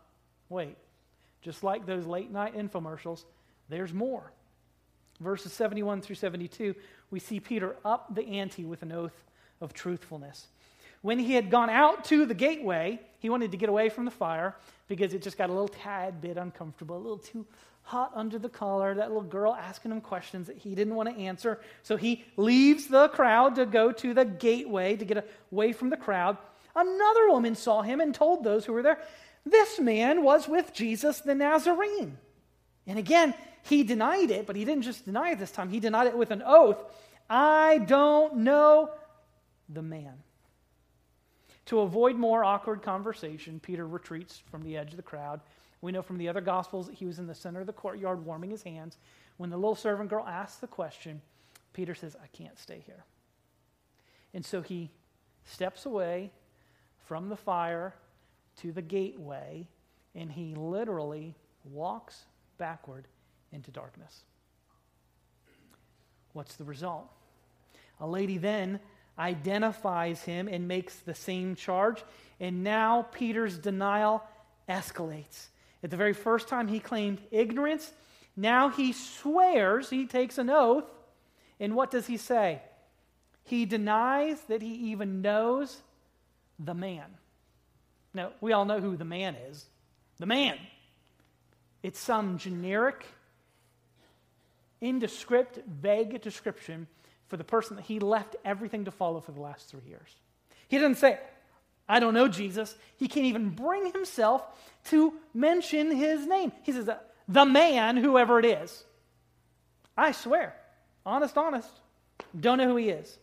wait, 0.48 0.76
just 1.40 1.62
like 1.62 1.86
those 1.86 2.06
late 2.06 2.30
night 2.30 2.56
infomercials, 2.56 3.24
there's 3.68 3.92
more. 3.92 4.32
Verses 5.20 5.52
71 5.52 6.00
through 6.00 6.16
72, 6.16 6.74
we 7.10 7.18
see 7.18 7.40
Peter 7.40 7.76
up 7.84 8.14
the 8.14 8.26
ante 8.26 8.64
with 8.64 8.82
an 8.82 8.92
oath 8.92 9.24
of 9.60 9.72
truthfulness. 9.72 10.48
When 11.02 11.18
he 11.18 11.34
had 11.34 11.50
gone 11.50 11.70
out 11.70 12.04
to 12.06 12.26
the 12.26 12.34
gateway, 12.34 13.00
he 13.18 13.30
wanted 13.30 13.50
to 13.52 13.56
get 13.56 13.68
away 13.68 13.88
from 13.88 14.04
the 14.04 14.10
fire 14.10 14.56
because 14.88 15.14
it 15.14 15.22
just 15.22 15.38
got 15.38 15.50
a 15.50 15.52
little 15.52 15.68
tad 15.68 16.20
bit 16.20 16.36
uncomfortable, 16.36 16.96
a 16.96 16.98
little 16.98 17.18
too 17.18 17.46
hot 17.82 18.12
under 18.14 18.38
the 18.38 18.48
collar. 18.48 18.94
That 18.94 19.08
little 19.08 19.22
girl 19.22 19.54
asking 19.54 19.92
him 19.92 20.00
questions 20.00 20.46
that 20.46 20.56
he 20.56 20.74
didn't 20.74 20.94
want 20.94 21.08
to 21.08 21.16
answer. 21.16 21.60
So 21.82 21.96
he 21.96 22.24
leaves 22.36 22.86
the 22.86 23.08
crowd 23.08 23.54
to 23.56 23.66
go 23.66 23.92
to 23.92 24.14
the 24.14 24.24
gateway 24.24 24.96
to 24.96 25.04
get 25.04 25.28
away 25.52 25.72
from 25.72 25.90
the 25.90 25.96
crowd. 25.96 26.36
Another 26.74 27.28
woman 27.28 27.54
saw 27.54 27.82
him 27.82 28.00
and 28.00 28.14
told 28.14 28.44
those 28.44 28.64
who 28.64 28.72
were 28.72 28.82
there, 28.82 29.00
This 29.44 29.78
man 29.78 30.22
was 30.22 30.48
with 30.48 30.72
Jesus 30.72 31.20
the 31.20 31.34
Nazarene. 31.34 32.18
And 32.86 32.98
again, 32.98 33.34
he 33.62 33.82
denied 33.82 34.30
it, 34.30 34.46
but 34.46 34.56
he 34.56 34.64
didn't 34.64 34.82
just 34.82 35.04
deny 35.04 35.30
it 35.30 35.38
this 35.38 35.50
time, 35.50 35.68
he 35.70 35.80
denied 35.80 36.06
it 36.06 36.16
with 36.16 36.30
an 36.30 36.42
oath 36.44 36.82
I 37.30 37.78
don't 37.78 38.38
know 38.38 38.90
the 39.68 39.82
man. 39.82 40.14
To 41.68 41.80
avoid 41.80 42.16
more 42.16 42.44
awkward 42.44 42.80
conversation, 42.80 43.60
Peter 43.60 43.86
retreats 43.86 44.42
from 44.50 44.62
the 44.62 44.78
edge 44.78 44.92
of 44.92 44.96
the 44.96 45.02
crowd. 45.02 45.42
We 45.82 45.92
know 45.92 46.00
from 46.00 46.16
the 46.16 46.26
other 46.26 46.40
Gospels 46.40 46.86
that 46.86 46.94
he 46.94 47.04
was 47.04 47.18
in 47.18 47.26
the 47.26 47.34
center 47.34 47.60
of 47.60 47.66
the 47.66 47.74
courtyard 47.74 48.24
warming 48.24 48.48
his 48.48 48.62
hands. 48.62 48.96
When 49.36 49.50
the 49.50 49.58
little 49.58 49.74
servant 49.74 50.08
girl 50.08 50.24
asks 50.26 50.56
the 50.56 50.66
question, 50.66 51.20
Peter 51.74 51.94
says, 51.94 52.16
I 52.16 52.26
can't 52.28 52.58
stay 52.58 52.82
here. 52.86 53.04
And 54.32 54.46
so 54.46 54.62
he 54.62 54.90
steps 55.44 55.84
away 55.84 56.32
from 57.04 57.28
the 57.28 57.36
fire 57.36 57.94
to 58.62 58.72
the 58.72 58.80
gateway, 58.80 59.68
and 60.14 60.32
he 60.32 60.54
literally 60.54 61.34
walks 61.64 62.24
backward 62.56 63.08
into 63.52 63.70
darkness. 63.70 64.22
What's 66.32 66.56
the 66.56 66.64
result? 66.64 67.12
A 68.00 68.06
lady 68.06 68.38
then 68.38 68.80
identifies 69.18 70.22
him 70.22 70.48
and 70.48 70.68
makes 70.68 70.94
the 70.96 71.14
same 71.14 71.54
charge, 71.54 72.02
and 72.40 72.62
now 72.62 73.06
Peter's 73.12 73.58
denial 73.58 74.22
escalates. 74.68 75.46
At 75.82 75.90
the 75.90 75.96
very 75.96 76.12
first 76.12 76.48
time 76.48 76.68
he 76.68 76.80
claimed 76.80 77.20
ignorance, 77.30 77.92
now 78.36 78.68
he 78.68 78.92
swears, 78.92 79.90
he 79.90 80.06
takes 80.06 80.38
an 80.38 80.50
oath, 80.50 80.84
and 81.58 81.74
what 81.74 81.90
does 81.90 82.06
he 82.06 82.16
say? 82.16 82.62
He 83.44 83.64
denies 83.64 84.40
that 84.42 84.62
he 84.62 84.90
even 84.90 85.22
knows 85.22 85.78
the 86.58 86.74
man. 86.74 87.06
Now, 88.14 88.32
we 88.40 88.52
all 88.52 88.64
know 88.64 88.80
who 88.80 88.96
the 88.96 89.04
man 89.04 89.34
is. 89.34 89.66
The 90.18 90.26
man. 90.26 90.58
It's 91.82 91.98
some 91.98 92.38
generic, 92.38 93.06
indescript, 94.80 95.60
vague 95.66 96.20
description 96.20 96.86
for 97.28 97.36
the 97.36 97.44
person 97.44 97.76
that 97.76 97.84
he 97.84 98.00
left 98.00 98.36
everything 98.44 98.86
to 98.86 98.90
follow 98.90 99.20
for 99.20 99.32
the 99.32 99.40
last 99.40 99.68
three 99.68 99.86
years. 99.86 100.10
He 100.66 100.76
doesn't 100.78 100.96
say, 100.96 101.18
I 101.88 102.00
don't 102.00 102.14
know 102.14 102.28
Jesus. 102.28 102.74
He 102.96 103.08
can't 103.08 103.26
even 103.26 103.50
bring 103.50 103.92
himself 103.92 104.42
to 104.86 105.14
mention 105.32 105.90
his 105.90 106.26
name. 106.26 106.52
He 106.62 106.72
says, 106.72 106.88
the 107.28 107.44
man, 107.46 107.96
whoever 107.96 108.38
it 108.38 108.44
is. 108.44 108.84
I 109.96 110.12
swear, 110.12 110.54
honest, 111.04 111.36
honest, 111.36 111.70
don't 112.38 112.58
know 112.58 112.68
who 112.68 112.76
he 112.76 112.90
is. 112.90 113.18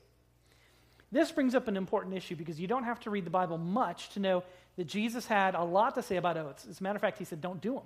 This 1.12 1.32
brings 1.32 1.56
up 1.56 1.68
an 1.68 1.78
important 1.78 2.16
issue 2.16 2.36
because 2.36 2.60
you 2.60 2.68
don't 2.68 2.84
have 2.84 3.00
to 3.02 3.10
read 3.10 3.26
the 3.26 3.30
Bible 3.30 3.58
much 3.58 4.10
to 4.10 4.20
know 4.20 4.44
that 4.76 4.86
Jesus 4.86 5.26
had 5.26 5.56
a 5.56 5.64
lot 5.64 5.96
to 5.96 6.02
say 6.02 6.18
about 6.18 6.36
oaths. 6.36 6.68
As 6.70 6.80
a 6.80 6.84
matter 6.84 6.98
of 6.98 7.02
fact, 7.02 7.18
he 7.18 7.24
said, 7.24 7.40
don't 7.40 7.62
do 7.62 7.76
them. 7.76 7.84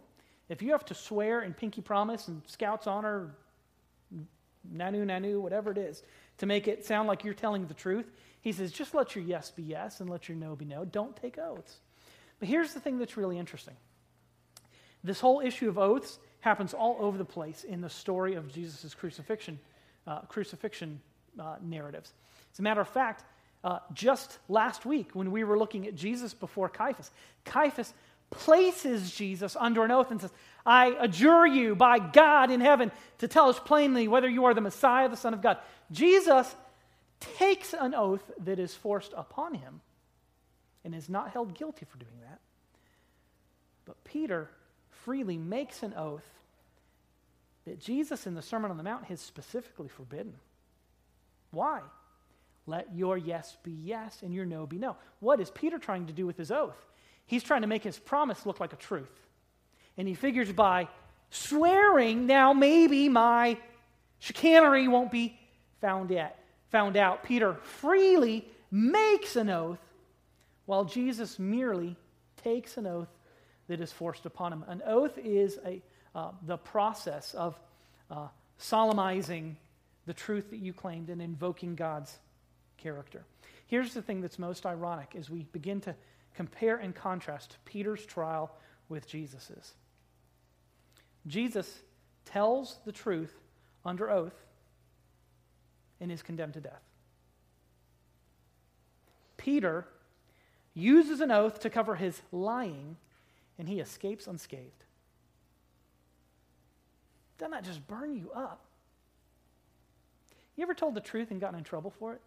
If 0.48 0.64
you 0.64 0.72
have 0.72 0.86
to 0.86 0.96
swear 0.96 1.42
and 1.42 1.56
pinky 1.56 1.82
promise 1.82 2.28
and 2.28 2.42
Scout's 2.48 2.88
honor, 2.88 3.36
nanu, 4.68 5.06
nanu, 5.06 5.40
whatever 5.42 5.72
it 5.72 5.78
is, 5.78 6.04
to 6.38 6.46
make 6.46 6.68
it 6.68 6.86
sound 6.86 7.08
like 7.08 7.24
you're 7.24 7.34
telling 7.34 7.68
the 7.68 7.74
truth, 7.74 8.12
he 8.42 8.52
says, 8.52 8.72
just 8.72 8.94
let 8.94 9.16
your 9.16 9.24
yes 9.24 9.52
be 9.52 9.64
yes 9.64 10.00
and 10.00 10.10
let 10.10 10.30
your 10.30 10.38
no 10.38 10.56
be 10.56 10.66
no. 10.66 10.86
Don't 10.86 11.16
take 11.16 11.38
oaths. 11.38 11.80
But 12.40 12.48
here's 12.48 12.74
the 12.74 12.80
thing 12.80 12.98
that's 12.98 13.18
really 13.18 13.38
interesting 13.38 13.76
this 15.04 15.20
whole 15.20 15.40
issue 15.40 15.70
of 15.70 15.78
oaths 15.78 16.20
happens 16.42 16.74
all 16.74 16.98
over 17.00 17.18
the 17.18 17.26
place 17.26 17.64
in 17.64 17.82
the 17.82 17.90
story 17.90 18.36
of 18.36 18.52
Jesus' 18.52 18.94
crucifixion, 18.94 19.60
uh, 20.08 20.22
crucifixion 20.22 21.00
uh, 21.40 21.56
narratives. 21.62 22.14
As 22.54 22.60
a 22.60 22.62
matter 22.62 22.82
of 22.82 22.88
fact, 22.88 23.24
uh, 23.64 23.80
just 23.94 24.40
last 24.48 24.86
week 24.86 25.12
when 25.14 25.32
we 25.32 25.44
were 25.44 25.58
looking 25.58 25.88
at 25.88 25.96
Jesus 25.96 26.34
before 26.34 26.70
Caiaphas, 26.70 27.12
Caiaphas 27.46 27.94
places 28.30 29.12
Jesus 29.12 29.56
under 29.60 29.84
an 29.84 29.92
oath 29.92 30.12
and 30.12 30.22
says, 30.22 30.32
I 30.70 30.96
adjure 31.00 31.48
you 31.48 31.76
by 31.76 31.98
God 31.98 32.52
in 32.52 32.62
heaven 32.62 32.92
to 33.18 33.28
tell 33.28 33.50
us 33.50 33.60
plainly 33.60 34.08
whether 34.08 34.30
you 34.30 34.46
are 34.46 34.54
the 34.54 34.62
Messiah, 34.62 35.10
the 35.10 35.18
Son 35.18 35.34
of 35.34 35.42
God. 35.42 35.58
Jesus 35.92 36.56
takes 37.20 37.74
an 37.74 37.96
oath 37.96 38.22
that 38.38 38.60
is 38.60 38.76
forced 38.76 39.12
upon 39.18 39.56
him 39.56 39.82
and 40.86 40.94
is 40.94 41.10
not 41.10 41.32
held 41.32 41.56
guilty 41.56 41.88
for 41.88 41.98
doing 41.98 42.20
that. 42.22 42.40
But 43.86 44.04
Peter 44.04 44.48
freely 44.92 45.38
makes 45.38 45.82
an 45.82 45.96
oath 45.98 46.30
that 47.66 47.80
Jesus 47.80 48.28
in 48.28 48.36
the 48.36 48.42
Sermon 48.44 48.70
on 48.70 48.78
the 48.78 48.84
Mount 48.84 49.06
has 49.06 49.20
specifically 49.20 49.88
forbidden. 49.88 50.36
Why? 51.50 51.82
Let 52.68 52.94
your 52.94 53.18
yes 53.18 53.58
be 53.64 53.72
yes 53.72 54.22
and 54.22 54.36
your 54.36 54.46
no 54.46 54.68
be 54.68 54.78
no. 54.78 54.98
What 55.20 55.42
is 55.42 55.50
Peter 55.50 55.80
trying 55.80 56.06
to 56.06 56.14
do 56.14 56.28
with 56.28 56.38
his 56.38 56.52
oath? 56.52 56.78
He's 57.26 57.42
trying 57.42 57.62
to 57.62 57.68
make 57.68 57.84
his 57.84 57.98
promise 57.98 58.46
look 58.46 58.60
like 58.60 58.74
a 58.74 58.76
truth. 58.76 59.29
And 60.00 60.08
he 60.08 60.14
figures 60.14 60.50
by 60.54 60.88
swearing, 61.30 62.26
now 62.26 62.54
maybe 62.54 63.10
my 63.10 63.58
chicanery 64.20 64.88
won't 64.88 65.12
be 65.12 65.38
found 65.82 66.10
yet, 66.10 66.42
found 66.70 66.96
out. 66.96 67.24
Peter 67.24 67.56
freely 67.56 68.48
makes 68.72 69.36
an 69.36 69.50
oath 69.50 69.82
while 70.66 70.86
Jesus 70.86 71.38
merely 71.38 71.98
takes 72.42 72.78
an 72.78 72.88
oath 72.88 73.10
that 73.68 73.82
is 73.82 73.92
forced 73.92 74.26
upon 74.26 74.54
him. 74.54 74.64
An 74.70 74.82
oath 74.86 75.18
is 75.18 75.60
a, 75.66 75.82
uh, 76.16 76.32
the 76.46 76.58
process 76.58 77.34
of 77.34 77.60
uh, 78.10 78.30
solemnizing 78.58 79.58
the 80.06 80.14
truth 80.14 80.50
that 80.52 80.60
you 80.60 80.72
claimed 80.72 81.10
and 81.10 81.22
invoking 81.22 81.76
God's 81.76 82.18
character. 82.78 83.26
Here's 83.68 83.94
the 83.94 84.02
thing 84.02 84.22
that's 84.22 84.40
most 84.40 84.66
ironic 84.66 85.14
as 85.18 85.30
we 85.30 85.44
begin 85.52 85.82
to 85.82 85.96
compare 86.36 86.78
and 86.78 86.96
contrast 86.96 87.58
Peter's 87.66 88.06
trial 88.06 88.50
with 88.88 89.06
Jesus's. 89.06 89.74
Jesus 91.28 91.82
tells 92.26 92.80
the 92.86 92.92
truth 92.92 93.34
under 93.86 94.10
oath 94.10 94.36
and 96.00 96.12
is 96.12 96.22
condemned 96.22 96.54
to 96.54 96.62
death. 96.62 96.82
Peter 99.38 99.88
uses 100.74 101.22
an 101.22 101.32
oath 101.32 101.60
to 101.60 101.70
cover 101.70 101.96
his 101.96 102.22
lying 102.32 102.98
and 103.58 103.68
he 103.68 103.80
escapes 103.80 104.28
unscathed. 104.28 104.84
Doesn't 107.38 107.52
that 107.52 107.64
just 107.64 107.88
burn 107.88 108.16
you 108.16 108.32
up? 108.32 108.66
You 110.56 110.64
ever 110.64 110.74
told 110.74 110.94
the 110.94 111.02
truth 111.02 111.32
and 111.32 111.40
gotten 111.40 111.58
in 111.58 111.64
trouble 111.64 111.90
for 111.90 112.14
it? 112.14 112.22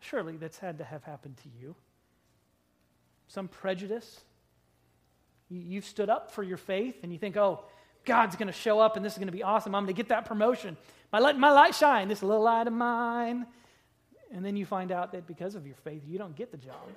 Surely 0.00 0.36
that's 0.36 0.58
had 0.58 0.78
to 0.78 0.84
have 0.84 1.04
happened 1.04 1.36
to 1.38 1.48
you. 1.60 1.74
Some 3.28 3.48
prejudice. 3.48 4.20
You've 5.54 5.84
stood 5.84 6.10
up 6.10 6.32
for 6.32 6.42
your 6.42 6.56
faith 6.56 6.96
and 7.02 7.12
you 7.12 7.18
think, 7.18 7.36
oh, 7.36 7.64
God's 8.04 8.36
going 8.36 8.48
to 8.48 8.52
show 8.52 8.80
up 8.80 8.96
and 8.96 9.04
this 9.04 9.12
is 9.12 9.18
going 9.18 9.28
to 9.28 9.32
be 9.32 9.42
awesome. 9.42 9.74
I'm 9.74 9.84
going 9.84 9.94
to 9.94 9.96
get 9.96 10.08
that 10.08 10.24
promotion. 10.24 10.76
My 11.12 11.18
light, 11.18 11.38
my 11.38 11.50
light 11.50 11.74
shine, 11.74 12.08
this 12.08 12.22
little 12.22 12.42
light 12.42 12.66
of 12.66 12.72
mine. 12.72 13.46
And 14.32 14.44
then 14.44 14.56
you 14.56 14.66
find 14.66 14.90
out 14.90 15.12
that 15.12 15.26
because 15.26 15.54
of 15.54 15.66
your 15.66 15.76
faith, 15.76 16.02
you 16.06 16.18
don't 16.18 16.34
get 16.34 16.50
the 16.50 16.58
job. 16.58 16.88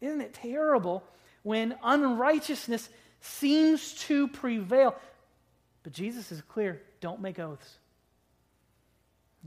Isn't 0.00 0.20
it 0.20 0.34
terrible 0.34 1.04
when 1.42 1.76
unrighteousness 1.82 2.88
seems 3.20 3.94
to 4.06 4.28
prevail? 4.28 4.94
But 5.82 5.92
Jesus 5.92 6.32
is 6.32 6.42
clear 6.42 6.82
don't 7.00 7.20
make 7.20 7.38
oaths. 7.38 7.78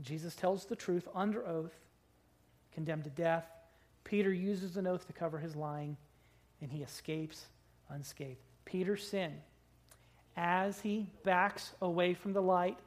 Jesus 0.00 0.34
tells 0.34 0.64
the 0.64 0.76
truth 0.76 1.06
under 1.14 1.46
oath, 1.46 1.74
condemned 2.72 3.04
to 3.04 3.10
death. 3.10 3.44
Peter 4.04 4.32
uses 4.32 4.76
an 4.76 4.86
oath 4.86 5.06
to 5.06 5.12
cover 5.12 5.38
his 5.38 5.56
lying, 5.56 5.96
and 6.60 6.70
he 6.70 6.82
escapes 6.82 7.46
unscathed. 7.88 8.40
Peter's 8.64 9.06
sin, 9.06 9.32
as 10.36 10.80
he 10.80 11.10
backs 11.24 11.72
away 11.80 12.14
from 12.14 12.32
the 12.32 12.42
light 12.42 12.78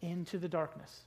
into 0.00 0.38
the 0.38 0.48
darkness, 0.48 1.02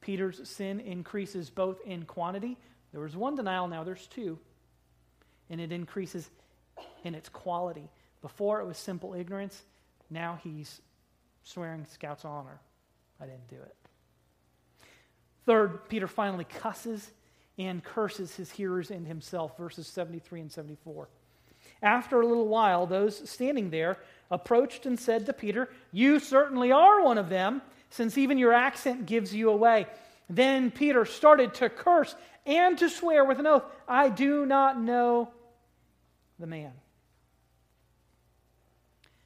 Peter's 0.00 0.48
sin 0.48 0.80
increases 0.80 1.50
both 1.50 1.80
in 1.86 2.04
quantity. 2.04 2.58
There 2.92 3.00
was 3.00 3.16
one 3.16 3.34
denial, 3.34 3.68
now 3.68 3.84
there's 3.84 4.06
two. 4.06 4.38
And 5.50 5.60
it 5.60 5.72
increases 5.72 6.30
in 7.04 7.14
its 7.14 7.28
quality. 7.28 7.88
Before 8.20 8.60
it 8.60 8.66
was 8.66 8.76
simple 8.76 9.14
ignorance, 9.14 9.62
now 10.10 10.38
he's 10.42 10.80
swearing 11.42 11.86
Scout's 11.86 12.24
honor. 12.24 12.60
I 13.20 13.26
didn't 13.26 13.48
do 13.48 13.56
it. 13.56 13.76
Third, 15.46 15.88
Peter 15.88 16.06
finally 16.06 16.44
cusses 16.44 17.10
and 17.58 17.84
curses 17.84 18.34
his 18.34 18.50
hearers 18.50 18.90
and 18.90 19.06
himself, 19.06 19.56
verses 19.56 19.86
73 19.86 20.40
and 20.40 20.52
74. 20.52 21.08
After 21.84 22.22
a 22.22 22.26
little 22.26 22.48
while, 22.48 22.86
those 22.86 23.28
standing 23.28 23.68
there 23.68 23.98
approached 24.30 24.86
and 24.86 24.98
said 24.98 25.26
to 25.26 25.34
Peter, 25.34 25.68
You 25.92 26.18
certainly 26.18 26.72
are 26.72 27.02
one 27.02 27.18
of 27.18 27.28
them, 27.28 27.60
since 27.90 28.16
even 28.16 28.38
your 28.38 28.54
accent 28.54 29.04
gives 29.04 29.34
you 29.34 29.50
away. 29.50 29.86
Then 30.30 30.70
Peter 30.70 31.04
started 31.04 31.52
to 31.54 31.68
curse 31.68 32.16
and 32.46 32.78
to 32.78 32.88
swear 32.88 33.22
with 33.24 33.38
an 33.38 33.46
oath, 33.46 33.64
I 33.86 34.08
do 34.08 34.46
not 34.46 34.80
know 34.80 35.28
the 36.38 36.46
man. 36.46 36.72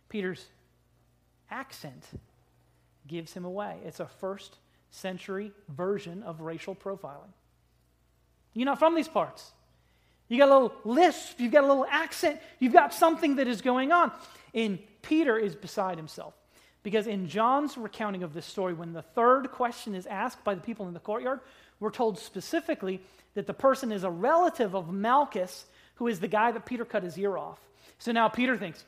Peter's 0.08 0.44
accent 1.52 2.04
gives 3.06 3.32
him 3.32 3.44
away. 3.44 3.78
It's 3.84 4.00
a 4.00 4.06
first 4.06 4.56
century 4.90 5.52
version 5.68 6.24
of 6.24 6.40
racial 6.40 6.74
profiling. 6.74 7.32
You're 8.52 8.66
not 8.66 8.80
from 8.80 8.96
these 8.96 9.08
parts. 9.08 9.52
You 10.28 10.38
got 10.38 10.48
a 10.48 10.52
little 10.52 10.74
lisp, 10.84 11.40
you've 11.40 11.52
got 11.52 11.64
a 11.64 11.66
little 11.66 11.86
accent, 11.88 12.40
you've 12.58 12.72
got 12.72 12.92
something 12.92 13.36
that 13.36 13.48
is 13.48 13.62
going 13.62 13.92
on. 13.92 14.12
And 14.54 14.78
Peter 15.02 15.38
is 15.38 15.54
beside 15.54 15.96
himself. 15.96 16.34
Because 16.82 17.06
in 17.06 17.28
John's 17.28 17.76
recounting 17.76 18.22
of 18.22 18.34
this 18.34 18.46
story, 18.46 18.72
when 18.72 18.92
the 18.92 19.02
third 19.02 19.50
question 19.50 19.94
is 19.94 20.06
asked 20.06 20.44
by 20.44 20.54
the 20.54 20.60
people 20.60 20.86
in 20.86 20.94
the 20.94 21.00
courtyard, 21.00 21.40
we're 21.80 21.90
told 21.90 22.18
specifically 22.18 23.00
that 23.34 23.46
the 23.46 23.54
person 23.54 23.92
is 23.92 24.04
a 24.04 24.10
relative 24.10 24.74
of 24.74 24.92
Malchus, 24.92 25.66
who 25.96 26.06
is 26.06 26.20
the 26.20 26.28
guy 26.28 26.52
that 26.52 26.66
Peter 26.66 26.84
cut 26.84 27.02
his 27.02 27.18
ear 27.18 27.36
off. 27.36 27.58
So 27.98 28.12
now 28.12 28.28
Peter 28.28 28.56
thinks, 28.56 28.84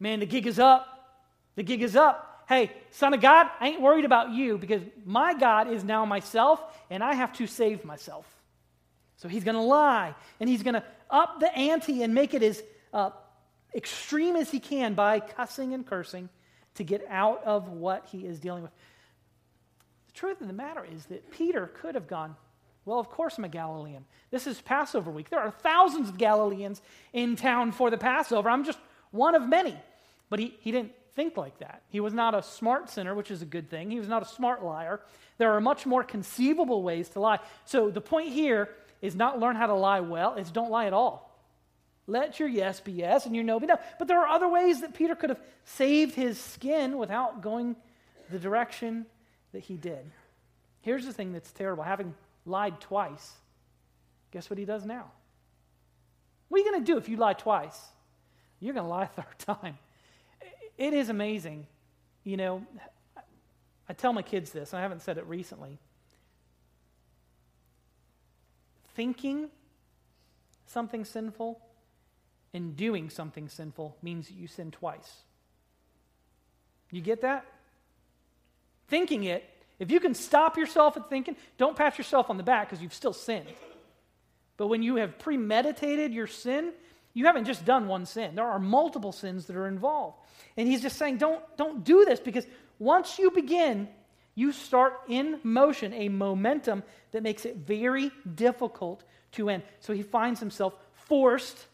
man, 0.00 0.20
the 0.20 0.26
gig 0.26 0.46
is 0.46 0.58
up. 0.58 1.22
The 1.54 1.62
gig 1.62 1.82
is 1.82 1.96
up. 1.96 2.44
Hey, 2.48 2.72
son 2.90 3.12
of 3.14 3.20
God, 3.20 3.48
I 3.60 3.68
ain't 3.68 3.80
worried 3.80 4.04
about 4.04 4.30
you 4.30 4.58
because 4.58 4.82
my 5.04 5.34
God 5.34 5.70
is 5.70 5.84
now 5.84 6.04
myself 6.04 6.62
and 6.90 7.02
I 7.02 7.14
have 7.14 7.32
to 7.34 7.46
save 7.46 7.84
myself. 7.84 8.26
So 9.18 9.28
he's 9.28 9.44
going 9.44 9.56
to 9.56 9.60
lie 9.60 10.14
and 10.40 10.48
he's 10.48 10.62
going 10.62 10.74
to 10.74 10.84
up 11.10 11.40
the 11.40 11.54
ante 11.56 12.02
and 12.02 12.14
make 12.14 12.34
it 12.34 12.42
as 12.42 12.62
uh, 12.92 13.10
extreme 13.74 14.36
as 14.36 14.50
he 14.50 14.60
can 14.60 14.94
by 14.94 15.20
cussing 15.20 15.74
and 15.74 15.86
cursing 15.86 16.28
to 16.74 16.84
get 16.84 17.04
out 17.08 17.42
of 17.44 17.68
what 17.68 18.06
he 18.10 18.26
is 18.26 18.38
dealing 18.38 18.62
with. 18.62 18.72
The 20.06 20.12
truth 20.14 20.40
of 20.40 20.46
the 20.46 20.52
matter 20.52 20.86
is 20.90 21.06
that 21.06 21.30
Peter 21.30 21.70
could 21.74 21.94
have 21.94 22.06
gone, 22.06 22.36
Well, 22.84 23.00
of 23.00 23.10
course 23.10 23.38
I'm 23.38 23.44
a 23.44 23.48
Galilean. 23.48 24.04
This 24.30 24.46
is 24.46 24.60
Passover 24.60 25.10
week. 25.10 25.30
There 25.30 25.40
are 25.40 25.50
thousands 25.50 26.08
of 26.08 26.16
Galileans 26.16 26.80
in 27.12 27.36
town 27.36 27.72
for 27.72 27.90
the 27.90 27.98
Passover. 27.98 28.48
I'm 28.48 28.64
just 28.64 28.78
one 29.10 29.34
of 29.34 29.46
many. 29.48 29.76
But 30.30 30.38
he, 30.38 30.54
he 30.60 30.70
didn't 30.70 30.92
think 31.16 31.36
like 31.36 31.58
that. 31.58 31.82
He 31.88 31.98
was 31.98 32.14
not 32.14 32.34
a 32.34 32.42
smart 32.42 32.90
sinner, 32.90 33.14
which 33.14 33.32
is 33.32 33.42
a 33.42 33.46
good 33.46 33.68
thing. 33.68 33.90
He 33.90 33.98
was 33.98 34.08
not 34.08 34.22
a 34.22 34.26
smart 34.26 34.62
liar. 34.62 35.00
There 35.38 35.52
are 35.52 35.60
much 35.60 35.86
more 35.86 36.04
conceivable 36.04 36.82
ways 36.82 37.08
to 37.10 37.20
lie. 37.20 37.40
So 37.64 37.90
the 37.90 38.00
point 38.00 38.28
here 38.28 38.68
is 39.00 39.14
not 39.14 39.38
learn 39.38 39.56
how 39.56 39.66
to 39.66 39.74
lie 39.74 40.00
well, 40.00 40.34
it's 40.34 40.50
don't 40.50 40.70
lie 40.70 40.86
at 40.86 40.92
all. 40.92 41.28
Let 42.06 42.40
your 42.40 42.48
yes 42.48 42.80
be 42.80 42.92
yes 42.92 43.26
and 43.26 43.34
your 43.34 43.44
no 43.44 43.60
be 43.60 43.66
no. 43.66 43.78
But 43.98 44.08
there 44.08 44.18
are 44.20 44.28
other 44.28 44.48
ways 44.48 44.80
that 44.80 44.94
Peter 44.94 45.14
could 45.14 45.30
have 45.30 45.40
saved 45.64 46.14
his 46.14 46.40
skin 46.40 46.96
without 46.96 47.42
going 47.42 47.76
the 48.30 48.38
direction 48.38 49.06
that 49.52 49.60
he 49.60 49.76
did. 49.76 50.10
Here's 50.80 51.04
the 51.04 51.12
thing 51.12 51.32
that's 51.32 51.52
terrible 51.52 51.84
having 51.84 52.14
lied 52.46 52.80
twice, 52.80 53.32
guess 54.30 54.48
what 54.48 54.58
he 54.58 54.64
does 54.64 54.86
now? 54.86 55.10
What 56.48 56.60
are 56.60 56.64
you 56.64 56.70
going 56.70 56.84
to 56.84 56.92
do 56.92 56.96
if 56.96 57.08
you 57.08 57.18
lie 57.18 57.34
twice? 57.34 57.78
You're 58.58 58.74
going 58.74 58.86
to 58.86 58.90
lie 58.90 59.04
a 59.04 59.06
third 59.06 59.38
time. 59.38 59.78
It 60.78 60.94
is 60.94 61.08
amazing. 61.10 61.66
You 62.24 62.36
know, 62.36 62.66
I 63.88 63.92
tell 63.92 64.12
my 64.12 64.22
kids 64.22 64.50
this, 64.50 64.72
and 64.72 64.78
I 64.78 64.82
haven't 64.82 65.02
said 65.02 65.18
it 65.18 65.26
recently. 65.26 65.78
Thinking 68.98 69.48
something 70.66 71.04
sinful 71.04 71.60
and 72.52 72.74
doing 72.74 73.10
something 73.10 73.48
sinful 73.48 73.96
means 74.02 74.28
you 74.28 74.48
sin 74.48 74.72
twice. 74.72 75.22
You 76.90 77.00
get 77.00 77.20
that? 77.20 77.46
Thinking 78.88 79.22
it, 79.22 79.48
if 79.78 79.92
you 79.92 80.00
can 80.00 80.14
stop 80.14 80.56
yourself 80.56 80.96
at 80.96 81.08
thinking, 81.08 81.36
don't 81.58 81.76
pat 81.76 81.96
yourself 81.96 82.28
on 82.28 82.38
the 82.38 82.42
back 82.42 82.68
because 82.68 82.82
you've 82.82 82.92
still 82.92 83.12
sinned. 83.12 83.46
But 84.56 84.66
when 84.66 84.82
you 84.82 84.96
have 84.96 85.16
premeditated 85.16 86.12
your 86.12 86.26
sin, 86.26 86.72
you 87.14 87.26
haven't 87.26 87.44
just 87.44 87.64
done 87.64 87.86
one 87.86 88.04
sin. 88.04 88.34
There 88.34 88.50
are 88.50 88.58
multiple 88.58 89.12
sins 89.12 89.46
that 89.46 89.54
are 89.54 89.68
involved. 89.68 90.18
And 90.56 90.66
he's 90.66 90.82
just 90.82 90.98
saying, 90.98 91.18
don't, 91.18 91.40
don't 91.56 91.84
do 91.84 92.04
this 92.04 92.18
because 92.18 92.48
once 92.80 93.16
you 93.16 93.30
begin, 93.30 93.86
you 94.38 94.52
start 94.52 95.00
in 95.08 95.40
motion 95.42 95.92
a 95.92 96.08
momentum 96.08 96.84
that 97.10 97.24
makes 97.24 97.44
it 97.44 97.56
very 97.56 98.12
difficult 98.36 99.02
to 99.32 99.50
end. 99.50 99.64
So 99.80 99.92
he 99.92 100.02
finds 100.02 100.38
himself 100.38 100.74
forced 100.92 101.66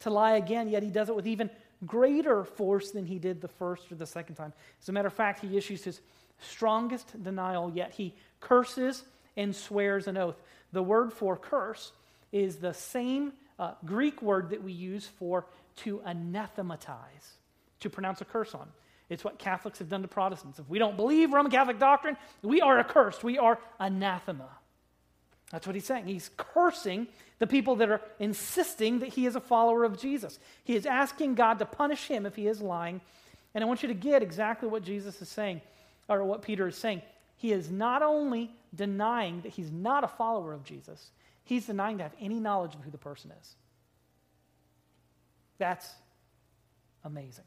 to 0.00 0.10
lie 0.10 0.36
again, 0.36 0.68
yet 0.68 0.82
he 0.82 0.90
does 0.90 1.08
it 1.08 1.16
with 1.16 1.26
even 1.26 1.48
greater 1.86 2.44
force 2.44 2.90
than 2.90 3.06
he 3.06 3.18
did 3.18 3.40
the 3.40 3.48
first 3.48 3.90
or 3.90 3.94
the 3.94 4.04
second 4.04 4.34
time. 4.34 4.52
As 4.82 4.88
a 4.90 4.92
matter 4.92 5.08
of 5.08 5.14
fact, 5.14 5.40
he 5.40 5.56
issues 5.56 5.82
his 5.82 6.02
strongest 6.40 7.22
denial, 7.22 7.72
yet 7.74 7.92
he 7.92 8.12
curses 8.38 9.02
and 9.34 9.56
swears 9.56 10.06
an 10.06 10.18
oath. 10.18 10.36
The 10.72 10.82
word 10.82 11.10
for 11.10 11.38
curse 11.38 11.92
is 12.32 12.56
the 12.56 12.74
same 12.74 13.32
uh, 13.58 13.72
Greek 13.86 14.20
word 14.20 14.50
that 14.50 14.62
we 14.62 14.72
use 14.72 15.06
for 15.06 15.46
to 15.76 16.02
anathematize, 16.04 17.38
to 17.80 17.88
pronounce 17.88 18.20
a 18.20 18.26
curse 18.26 18.54
on. 18.54 18.68
It's 19.08 19.22
what 19.22 19.38
Catholics 19.38 19.78
have 19.80 19.88
done 19.88 20.02
to 20.02 20.08
Protestants. 20.08 20.58
If 20.58 20.68
we 20.68 20.78
don't 20.78 20.96
believe 20.96 21.32
Roman 21.32 21.52
Catholic 21.52 21.78
doctrine, 21.78 22.16
we 22.42 22.60
are 22.60 22.78
accursed. 22.78 23.22
We 23.22 23.38
are 23.38 23.58
anathema. 23.78 24.48
That's 25.50 25.66
what 25.66 25.76
he's 25.76 25.84
saying. 25.84 26.06
He's 26.06 26.30
cursing 26.36 27.06
the 27.38 27.46
people 27.46 27.76
that 27.76 27.90
are 27.90 28.00
insisting 28.18 29.00
that 29.00 29.10
he 29.10 29.26
is 29.26 29.36
a 29.36 29.40
follower 29.40 29.84
of 29.84 30.00
Jesus. 30.00 30.38
He 30.64 30.74
is 30.74 30.86
asking 30.86 31.34
God 31.34 31.58
to 31.58 31.66
punish 31.66 32.06
him 32.08 32.24
if 32.26 32.34
he 32.34 32.46
is 32.46 32.60
lying. 32.62 33.00
And 33.54 33.62
I 33.62 33.66
want 33.66 33.82
you 33.82 33.88
to 33.88 33.94
get 33.94 34.22
exactly 34.22 34.68
what 34.68 34.82
Jesus 34.82 35.20
is 35.20 35.28
saying, 35.28 35.60
or 36.08 36.24
what 36.24 36.42
Peter 36.42 36.66
is 36.66 36.76
saying. 36.76 37.02
He 37.36 37.52
is 37.52 37.70
not 37.70 38.02
only 38.02 38.50
denying 38.74 39.42
that 39.42 39.52
he's 39.52 39.70
not 39.70 40.02
a 40.02 40.08
follower 40.08 40.52
of 40.52 40.64
Jesus, 40.64 41.10
he's 41.44 41.66
denying 41.66 41.98
to 41.98 42.04
have 42.04 42.14
any 42.20 42.40
knowledge 42.40 42.74
of 42.74 42.80
who 42.80 42.90
the 42.90 42.98
person 42.98 43.30
is. 43.40 43.54
That's 45.58 45.88
amazing. 47.04 47.44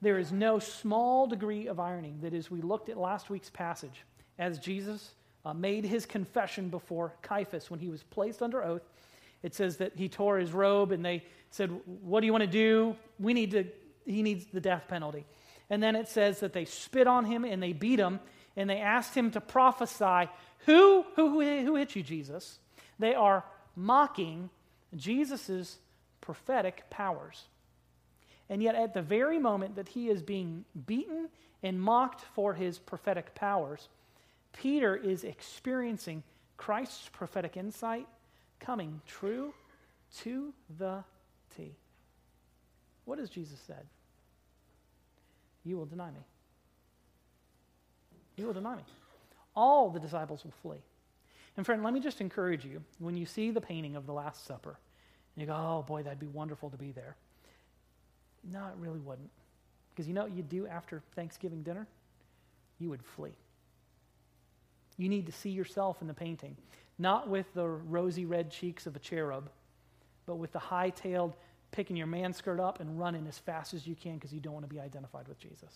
There 0.00 0.18
is 0.18 0.30
no 0.30 0.58
small 0.58 1.26
degree 1.26 1.66
of 1.66 1.80
irony 1.80 2.14
that, 2.22 2.34
as 2.34 2.50
we 2.50 2.60
looked 2.60 2.88
at 2.88 2.96
last 2.96 3.30
week's 3.30 3.50
passage, 3.50 4.04
as 4.38 4.58
Jesus 4.58 5.14
uh, 5.44 5.52
made 5.52 5.84
his 5.84 6.06
confession 6.06 6.68
before 6.68 7.14
Caiaphas 7.22 7.70
when 7.70 7.80
he 7.80 7.88
was 7.88 8.02
placed 8.02 8.42
under 8.42 8.62
oath. 8.62 8.82
It 9.42 9.54
says 9.54 9.78
that 9.78 9.92
he 9.96 10.08
tore 10.08 10.38
his 10.38 10.52
robe 10.52 10.92
and 10.92 11.04
they 11.04 11.24
said, 11.50 11.70
What 12.02 12.20
do 12.20 12.26
you 12.26 12.32
want 12.32 12.42
to 12.42 12.50
do? 12.50 12.96
We 13.18 13.34
need 13.34 13.52
to, 13.52 13.64
he 14.04 14.22
needs 14.22 14.46
the 14.46 14.60
death 14.60 14.84
penalty. 14.88 15.26
And 15.70 15.82
then 15.82 15.96
it 15.96 16.08
says 16.08 16.40
that 16.40 16.52
they 16.52 16.64
spit 16.64 17.06
on 17.06 17.24
him 17.24 17.44
and 17.44 17.62
they 17.62 17.72
beat 17.72 17.98
him 17.98 18.20
and 18.56 18.68
they 18.68 18.78
asked 18.78 19.14
him 19.14 19.30
to 19.32 19.40
prophesy. 19.40 20.28
Who, 20.66 21.04
who, 21.14 21.40
who 21.40 21.76
hit 21.76 21.94
you, 21.94 22.02
Jesus? 22.02 22.58
They 22.98 23.14
are 23.14 23.44
mocking 23.76 24.50
Jesus' 24.96 25.78
prophetic 26.20 26.84
powers. 26.90 27.44
And 28.50 28.62
yet, 28.62 28.74
at 28.74 28.94
the 28.94 29.02
very 29.02 29.38
moment 29.38 29.76
that 29.76 29.88
he 29.88 30.08
is 30.08 30.22
being 30.22 30.64
beaten 30.86 31.28
and 31.62 31.80
mocked 31.80 32.22
for 32.34 32.54
his 32.54 32.78
prophetic 32.78 33.34
powers, 33.34 33.88
Peter 34.52 34.96
is 34.96 35.24
experiencing 35.24 36.22
Christ's 36.56 37.08
prophetic 37.12 37.56
insight 37.56 38.06
coming 38.60 39.00
true 39.06 39.52
to 40.18 40.52
the 40.78 41.04
T. 41.56 41.74
What 43.04 43.18
has 43.18 43.30
Jesus 43.30 43.60
said? 43.66 43.86
You 45.64 45.76
will 45.76 45.86
deny 45.86 46.10
me 46.10 46.20
You 48.36 48.46
will 48.46 48.54
deny 48.54 48.76
me. 48.76 48.82
All 49.54 49.90
the 49.90 50.00
disciples 50.00 50.44
will 50.44 50.54
flee. 50.62 50.82
And 51.56 51.66
friend, 51.66 51.82
let 51.82 51.92
me 51.92 52.00
just 52.00 52.20
encourage 52.20 52.64
you 52.64 52.82
when 53.00 53.16
you 53.16 53.26
see 53.26 53.50
the 53.50 53.60
painting 53.60 53.96
of 53.96 54.06
the 54.06 54.12
Last 54.12 54.46
Supper, 54.46 54.78
and 55.34 55.40
you 55.40 55.46
go, 55.46 55.54
oh 55.54 55.84
boy, 55.86 56.04
that'd 56.04 56.20
be 56.20 56.28
wonderful 56.28 56.70
to 56.70 56.76
be 56.76 56.92
there. 56.92 57.16
No, 58.50 58.66
it 58.66 58.74
really 58.78 59.00
wouldn't. 59.00 59.30
Because 59.90 60.06
you 60.06 60.14
know 60.14 60.22
what 60.22 60.32
you'd 60.32 60.48
do 60.48 60.66
after 60.66 61.02
Thanksgiving 61.14 61.62
dinner? 61.62 61.86
You 62.78 62.90
would 62.90 63.02
flee. 63.02 63.34
You 64.96 65.08
need 65.08 65.26
to 65.26 65.32
see 65.32 65.50
yourself 65.50 66.00
in 66.00 66.08
the 66.08 66.14
painting, 66.14 66.56
not 66.98 67.28
with 67.28 67.52
the 67.54 67.66
rosy 67.66 68.24
red 68.24 68.50
cheeks 68.50 68.86
of 68.86 68.96
a 68.96 68.98
cherub, 68.98 69.50
but 70.26 70.36
with 70.36 70.52
the 70.52 70.58
high 70.58 70.90
tailed, 70.90 71.34
picking 71.70 71.96
your 71.96 72.06
man 72.06 72.32
skirt 72.32 72.60
up 72.60 72.80
and 72.80 72.98
running 72.98 73.26
as 73.26 73.38
fast 73.38 73.74
as 73.74 73.86
you 73.86 73.94
can 73.94 74.14
because 74.14 74.32
you 74.32 74.40
don't 74.40 74.54
want 74.54 74.68
to 74.68 74.72
be 74.72 74.80
identified 74.80 75.28
with 75.28 75.38
Jesus. 75.38 75.72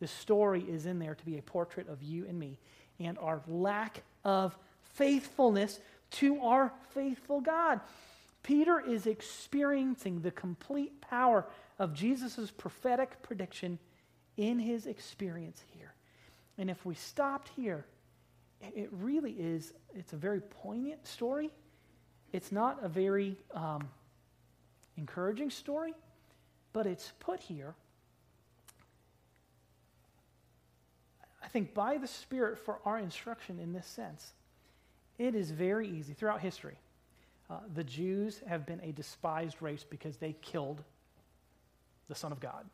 The 0.00 0.06
story 0.06 0.62
is 0.62 0.86
in 0.86 0.98
there 0.98 1.14
to 1.14 1.24
be 1.24 1.38
a 1.38 1.42
portrait 1.42 1.88
of 1.88 2.02
you 2.02 2.26
and 2.26 2.38
me 2.38 2.58
and 3.00 3.18
our 3.18 3.40
lack 3.48 4.02
of 4.24 4.56
faithfulness 4.94 5.80
to 6.10 6.40
our 6.40 6.72
faithful 6.90 7.40
God. 7.40 7.80
Peter 8.46 8.78
is 8.78 9.08
experiencing 9.08 10.20
the 10.20 10.30
complete 10.30 11.00
power 11.00 11.44
of 11.80 11.92
Jesus' 11.92 12.48
prophetic 12.52 13.20
prediction 13.20 13.76
in 14.36 14.60
his 14.60 14.86
experience 14.86 15.64
here. 15.76 15.92
And 16.56 16.70
if 16.70 16.86
we 16.86 16.94
stopped 16.94 17.50
here, 17.56 17.86
it 18.60 18.88
really 18.92 19.32
is, 19.32 19.72
it's 19.96 20.12
a 20.12 20.16
very 20.16 20.40
poignant 20.40 21.04
story. 21.08 21.50
It's 22.32 22.52
not 22.52 22.78
a 22.84 22.88
very 22.88 23.36
um, 23.52 23.88
encouraging 24.96 25.50
story, 25.50 25.94
but 26.72 26.86
it's 26.86 27.14
put 27.18 27.40
here, 27.40 27.74
I 31.42 31.48
think, 31.48 31.74
by 31.74 31.98
the 31.98 32.06
Spirit 32.06 32.60
for 32.60 32.78
our 32.84 33.00
instruction 33.00 33.58
in 33.58 33.72
this 33.72 33.88
sense. 33.88 34.34
It 35.18 35.34
is 35.34 35.50
very 35.50 35.88
easy 35.88 36.12
throughout 36.12 36.40
history. 36.40 36.78
Uh, 37.48 37.58
the 37.74 37.84
Jews 37.84 38.42
have 38.46 38.66
been 38.66 38.80
a 38.80 38.92
despised 38.92 39.62
race 39.62 39.84
because 39.88 40.16
they 40.16 40.32
killed 40.42 40.82
the 42.08 42.14
Son 42.14 42.32
of 42.32 42.40
God. 42.40 42.66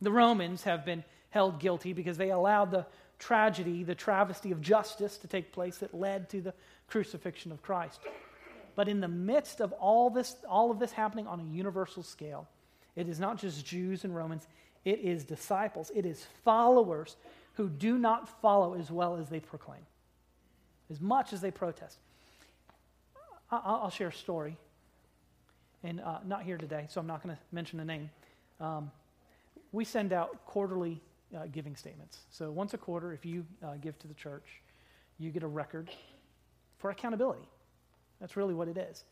The 0.00 0.10
Romans 0.10 0.62
have 0.64 0.84
been 0.84 1.04
held 1.30 1.60
guilty 1.60 1.92
because 1.92 2.16
they 2.16 2.30
allowed 2.30 2.70
the 2.70 2.86
tragedy, 3.18 3.82
the 3.82 3.94
travesty 3.94 4.50
of 4.50 4.60
justice 4.60 5.18
to 5.18 5.26
take 5.26 5.52
place 5.52 5.78
that 5.78 5.94
led 5.94 6.28
to 6.30 6.40
the 6.40 6.54
crucifixion 6.88 7.52
of 7.52 7.62
Christ. 7.62 8.00
But 8.76 8.88
in 8.88 9.00
the 9.00 9.08
midst 9.08 9.60
of 9.60 9.72
all 9.72 10.10
this, 10.10 10.36
all 10.48 10.70
of 10.70 10.78
this 10.78 10.92
happening 10.92 11.26
on 11.26 11.40
a 11.40 11.44
universal 11.44 12.02
scale, 12.02 12.48
it 12.96 13.08
is 13.08 13.20
not 13.20 13.38
just 13.38 13.64
Jews 13.64 14.04
and 14.04 14.14
Romans, 14.14 14.46
it 14.84 15.00
is 15.00 15.24
disciples, 15.24 15.90
it 15.94 16.04
is 16.04 16.26
followers 16.44 17.16
who 17.54 17.68
do 17.68 17.98
not 17.98 18.28
follow 18.40 18.74
as 18.74 18.90
well 18.90 19.16
as 19.16 19.28
they 19.28 19.40
proclaim, 19.40 19.86
as 20.90 21.00
much 21.00 21.32
as 21.32 21.40
they 21.40 21.50
protest. 21.50 21.98
I'll 23.50 23.90
share 23.90 24.08
a 24.08 24.12
story, 24.12 24.56
and 25.82 26.00
uh, 26.00 26.18
not 26.26 26.42
here 26.42 26.56
today, 26.56 26.86
so 26.88 27.00
I'm 27.00 27.06
not 27.06 27.22
going 27.22 27.34
to 27.34 27.40
mention 27.52 27.78
a 27.80 27.84
name. 27.84 28.10
Um, 28.60 28.90
we 29.72 29.84
send 29.84 30.12
out 30.12 30.44
quarterly 30.46 31.00
uh, 31.36 31.46
giving 31.52 31.76
statements. 31.76 32.20
So 32.30 32.50
once 32.50 32.74
a 32.74 32.78
quarter, 32.78 33.12
if 33.12 33.26
you 33.26 33.44
uh, 33.62 33.74
give 33.80 33.98
to 34.00 34.08
the 34.08 34.14
church, 34.14 34.62
you 35.18 35.30
get 35.30 35.42
a 35.42 35.48
record 35.48 35.90
for 36.78 36.90
accountability. 36.90 37.48
That's 38.20 38.36
really 38.36 38.54
what 38.54 38.68
it 38.68 38.76
is. 38.76 39.04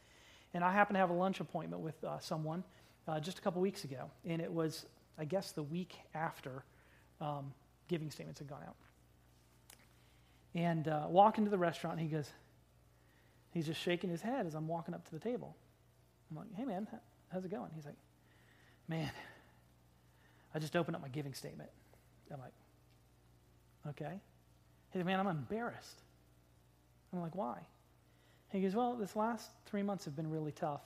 And 0.55 0.65
I 0.65 0.73
happened 0.73 0.97
to 0.97 1.01
have 1.01 1.11
a 1.11 1.15
lunch 1.15 1.41
appointment 1.41 1.83
with 1.83 2.03
uh, 2.05 2.19
someone 2.19 2.65
uh, 3.09 3.21
just 3.21 3.39
a 3.39 3.43
couple 3.43 3.61
weeks 3.61 3.85
ago, 3.85 4.11
and 4.25 4.41
it 4.41 4.53
was, 4.53 4.87
I 5.19 5.25
guess, 5.25 5.53
the 5.53 5.63
week 5.63 5.97
after 6.15 6.65
um, 7.21 7.53
giving 7.89 8.11
statements 8.11 8.39
had 8.39 8.49
gone 8.49 8.63
out. 8.67 8.77
And 10.55 10.89
uh, 10.89 11.07
walk 11.09 11.39
into 11.39 11.51
the 11.51 11.59
restaurant, 11.59 11.99
and 11.99 12.09
he 12.09 12.15
goes, 12.15 12.31
he's 13.53 13.67
just 13.67 13.81
shaking 13.81 14.11
his 14.11 14.23
head 14.23 14.47
as 14.47 14.55
I'm 14.55 14.69
walking 14.69 14.95
up 14.95 15.05
to 15.07 15.11
the 15.13 15.21
table. 15.21 15.57
I'm 16.31 16.37
like, 16.37 16.55
hey, 16.57 16.65
man, 16.65 16.87
how's 17.33 17.45
it 17.45 17.51
going? 17.51 17.71
He's 17.75 17.85
like, 17.85 17.97
man, 18.89 19.11
I 20.55 20.59
just 20.59 20.75
opened 20.77 20.97
up 20.97 21.03
my 21.03 21.09
giving 21.09 21.35
statement. 21.35 21.71
I'm 22.33 22.41
like, 22.41 22.53
okay. 23.91 24.21
He 24.91 24.99
said, 24.99 25.07
man, 25.07 25.21
I'm 25.21 25.27
embarrassed. 25.27 26.01
I'm 27.13 27.21
like, 27.21 27.35
why? 27.35 27.59
He 28.53 28.61
goes, 28.61 28.75
Well, 28.75 28.95
this 28.95 29.17
last 29.17 29.51
three 29.67 29.83
months 29.83 30.05
have 30.05 30.15
been 30.15 30.31
really 30.31 30.53
tough. 30.53 30.83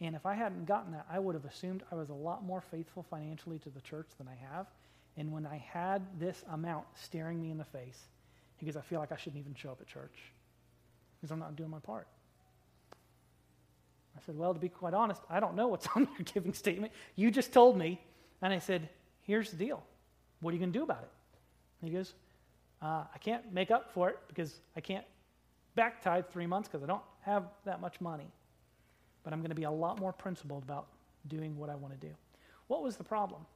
And 0.00 0.16
if 0.16 0.26
I 0.26 0.34
hadn't 0.34 0.66
gotten 0.66 0.92
that, 0.92 1.06
I 1.08 1.20
would 1.20 1.34
have 1.34 1.44
assumed 1.44 1.84
I 1.90 1.94
was 1.94 2.10
a 2.10 2.14
lot 2.14 2.44
more 2.44 2.60
faithful 2.60 3.04
financially 3.04 3.60
to 3.60 3.70
the 3.70 3.80
church 3.80 4.08
than 4.18 4.28
I 4.28 4.34
have. 4.52 4.66
And 5.16 5.32
when 5.32 5.46
I 5.46 5.56
had 5.56 6.02
this 6.18 6.42
amount 6.50 6.86
staring 6.96 7.40
me 7.40 7.52
in 7.52 7.58
the 7.58 7.64
face, 7.64 8.08
he 8.56 8.66
goes, 8.66 8.76
I 8.76 8.80
feel 8.80 8.98
like 8.98 9.12
I 9.12 9.16
shouldn't 9.16 9.40
even 9.40 9.54
show 9.54 9.70
up 9.70 9.80
at 9.80 9.86
church 9.86 10.32
because 11.24 11.32
I'm 11.32 11.38
not 11.38 11.56
doing 11.56 11.70
my 11.70 11.78
part. 11.78 12.06
I 14.14 14.20
said, 14.26 14.36
Well, 14.36 14.52
to 14.52 14.60
be 14.60 14.68
quite 14.68 14.92
honest, 14.92 15.22
I 15.30 15.40
don't 15.40 15.56
know 15.56 15.68
what's 15.68 15.86
on 15.96 16.02
your 16.02 16.24
giving 16.34 16.52
statement. 16.52 16.92
You 17.16 17.30
just 17.30 17.50
told 17.50 17.78
me. 17.78 17.98
And 18.42 18.52
I 18.52 18.58
said, 18.58 18.90
Here's 19.22 19.50
the 19.50 19.56
deal. 19.56 19.82
What 20.40 20.50
are 20.50 20.52
you 20.52 20.60
going 20.60 20.72
to 20.72 20.78
do 20.78 20.82
about 20.82 21.02
it? 21.02 21.10
And 21.80 21.90
he 21.90 21.96
goes, 21.96 22.12
uh, 22.82 23.04
I 23.14 23.18
can't 23.18 23.54
make 23.54 23.70
up 23.70 23.90
for 23.94 24.10
it 24.10 24.18
because 24.28 24.60
I 24.76 24.82
can't 24.82 25.06
back 25.74 26.02
tithe 26.02 26.26
three 26.30 26.46
months 26.46 26.68
because 26.68 26.82
I 26.84 26.86
don't 26.86 27.02
have 27.22 27.44
that 27.64 27.80
much 27.80 27.98
money. 28.02 28.30
But 29.22 29.32
I'm 29.32 29.40
going 29.40 29.48
to 29.48 29.54
be 29.54 29.62
a 29.62 29.70
lot 29.70 29.98
more 29.98 30.12
principled 30.12 30.62
about 30.62 30.88
doing 31.26 31.56
what 31.56 31.70
I 31.70 31.74
want 31.74 31.98
to 31.98 32.06
do. 32.06 32.12
What 32.66 32.82
was 32.82 32.96
the 32.96 33.04
problem? 33.04 33.46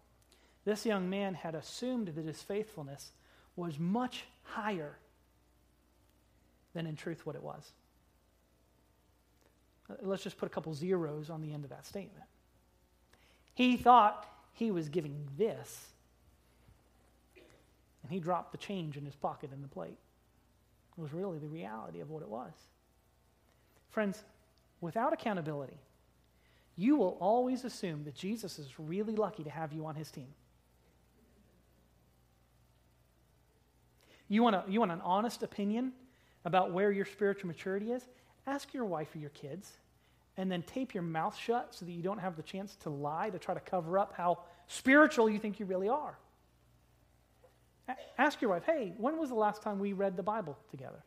This 0.65 0.87
young 0.87 1.11
man 1.11 1.35
had 1.35 1.55
assumed 1.55 2.09
that 2.09 2.25
his 2.25 2.41
faithfulness 2.41 3.13
was 3.57 3.79
much 3.79 4.25
higher 4.43 4.97
than 6.79 6.87
in 6.87 6.95
truth 6.95 7.27
what 7.27 7.35
it 7.35 7.43
was. 7.43 7.73
Uh, 9.91 9.95
let's 10.03 10.23
just 10.23 10.39
put 10.39 10.47
a 10.47 10.51
couple 10.51 10.73
zeros 10.73 11.29
on 11.29 11.43
the 11.43 11.53
end 11.53 11.65
of 11.65 11.71
that 11.71 11.85
statement. 11.85 12.25
He 13.55 13.77
thought 13.77 14.29
he 14.53 14.71
was 14.71 14.89
giving 14.89 15.29
this, 15.37 15.89
and 18.05 18.13
he 18.13 18.21
dropped 18.21 18.53
the 18.53 18.59
change 18.59 18.97
in 18.97 19.05
his 19.05 19.17
pocket 19.17 19.51
in 19.53 19.61
the 19.61 19.67
plate 19.67 19.99
It 20.97 21.01
was 21.01 21.13
really 21.13 21.39
the 21.39 21.49
reality 21.49 22.01
of 22.01 22.11
what 22.11 22.23
it 22.23 22.29
was. 22.29 22.53
Friends, 23.91 24.23
without 24.81 25.13
accountability, 25.13 25.81
you 26.77 26.95
will 26.95 27.17
always 27.19 27.65
assume 27.65 28.05
that 28.05 28.15
Jesus 28.15 28.61
is 28.61 28.69
really 28.79 29.17
lucky 29.17 29.43
to 29.43 29.51
have 29.51 29.73
you 29.73 29.85
on 29.85 29.97
his 29.97 30.13
team. 30.13 30.29
You 34.29 34.45
want, 34.45 34.55
a, 34.55 34.63
you 34.69 34.79
want 34.79 34.93
an 34.93 35.01
honest 35.01 35.43
opinion 35.43 35.93
about 36.45 36.73
where 36.73 36.91
your 36.91 37.05
spiritual 37.05 37.49
maturity 37.49 37.93
is? 37.93 38.07
Ask 38.47 38.73
your 38.73 38.85
wife 38.85 39.15
or 39.15 39.19
your 39.19 39.31
kids, 39.31 39.71
and 40.37 40.51
then 40.51 40.63
tape 40.63 40.95
your 40.95 41.03
mouth 41.03 41.37
shut 41.37 41.75
so 41.75 41.85
that 41.85 41.93
you 41.93 42.03
don't 42.03 42.19
have 42.19 42.37
the 42.37 42.43
chance 42.43 42.77
to 42.77 42.91
lie 42.91 43.31
to 43.31 43.39
try 43.39 43.55
to 43.55 43.61
cover 43.61 43.99
up 43.99 44.15
how 44.17 44.39
spiritual 44.67 45.29
you 45.29 45.39
think 45.39 45.61
you 45.61 45.67
really 45.67 45.89
are. 45.89 46.17
Ask 48.19 48.41
your 48.41 48.51
wife, 48.51 48.65
hey, 48.65 48.95
when 48.99 49.19
was 49.19 49.31
the 49.31 49.35
last 49.35 49.63
time 49.63 49.79
we 49.79 49.93
read 49.93 50.17
the 50.17 50.23
Bible 50.23 50.59
together? 50.71 51.03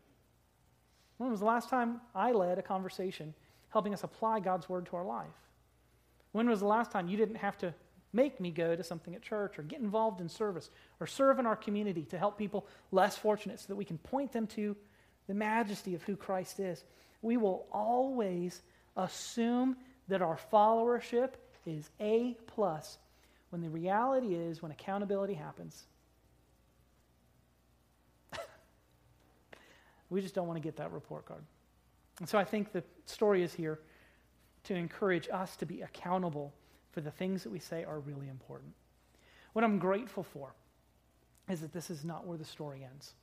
When 1.18 1.30
was 1.30 1.40
the 1.40 1.46
last 1.46 1.70
time 1.70 2.02
I 2.16 2.32
led 2.32 2.58
a 2.58 2.64
conversation 2.64 3.34
helping 3.70 3.94
us 3.94 4.04
apply 4.04 4.40
God's 4.40 4.68
word 4.68 4.88
to 4.88 4.96
our 4.96 5.06
life? 5.06 5.28
When 6.32 6.50
was 6.50 6.62
the 6.62 6.68
last 6.68 6.92
time 6.92 7.08
you 7.08 7.18
didn't 7.18 7.36
have 7.36 7.58
to 7.60 7.74
make 8.14 8.40
me 8.40 8.52
go 8.52 8.76
to 8.76 8.84
something 8.84 9.16
at 9.16 9.22
church 9.22 9.58
or 9.58 9.64
get 9.64 9.80
involved 9.80 10.20
in 10.22 10.30
service 10.30 10.70
or 11.00 11.08
serve 11.08 11.40
in 11.40 11.46
our 11.46 11.56
community 11.56 12.04
to 12.06 12.18
help 12.18 12.38
people 12.38 12.68
less 12.92 13.16
fortunate 13.16 13.60
so 13.60 13.68
that 13.68 13.76
we 13.76 13.86
can 13.86 13.98
point 14.00 14.32
them 14.32 14.48
to 14.48 14.76
the 15.28 15.34
majesty 15.34 15.96
of 15.96 16.04
who 16.04 16.16
Christ 16.16 16.60
is? 16.60 16.84
We 17.22 17.38
will 17.38 17.68
always 17.72 18.62
assume 18.98 19.78
that 20.08 20.22
our 20.22 20.40
followership 20.52 21.32
is 21.66 21.90
A 22.00 22.36
plus 22.48 22.98
when 23.52 23.62
the 23.62 23.70
reality 23.70 24.34
is 24.34 24.62
when 24.62 24.72
accountability 24.72 25.34
happens, 25.34 25.84
We 30.10 30.22
just 30.22 30.36
don't 30.36 30.48
want 30.48 30.58
to 30.58 30.64
get 30.64 30.76
that 30.78 30.92
report 30.92 31.26
card. 31.26 31.44
And 32.20 32.28
so 32.28 32.38
I 32.38 32.44
think 32.44 32.72
the 32.72 32.84
story 33.06 33.44
is 33.44 33.54
here 33.54 33.80
to 34.66 34.76
encourage 34.76 35.30
us 35.32 35.56
to 35.58 35.66
be 35.66 35.82
accountable 35.82 36.54
for 36.92 37.02
the 37.02 37.10
things 37.10 37.44
that 37.44 37.50
we 37.50 37.60
say 37.60 37.84
are 37.84 38.00
really 38.00 38.28
important. 38.28 38.74
What 39.54 39.64
I'm 39.66 39.80
grateful 39.80 40.24
for 40.24 40.54
is 41.50 41.62
that 41.62 41.74
this 41.74 41.90
is 41.90 42.04
not 42.04 42.28
where 42.28 42.38
the 42.38 42.46
story 42.46 42.84
ends. 42.84 43.14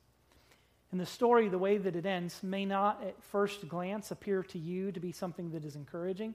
And 0.91 0.99
the 0.99 1.05
story, 1.05 1.49
the 1.49 1.57
way 1.57 1.77
that 1.77 1.95
it 1.95 2.05
ends, 2.05 2.41
may 2.41 2.65
not 2.65 3.03
at 3.03 3.21
first 3.21 3.67
glance 3.67 4.11
appear 4.11 4.41
to 4.43 4.57
you 4.57 4.91
to 4.91 4.99
be 4.99 5.11
something 5.11 5.51
that 5.51 5.63
is 5.63 5.75
encouraging. 5.75 6.33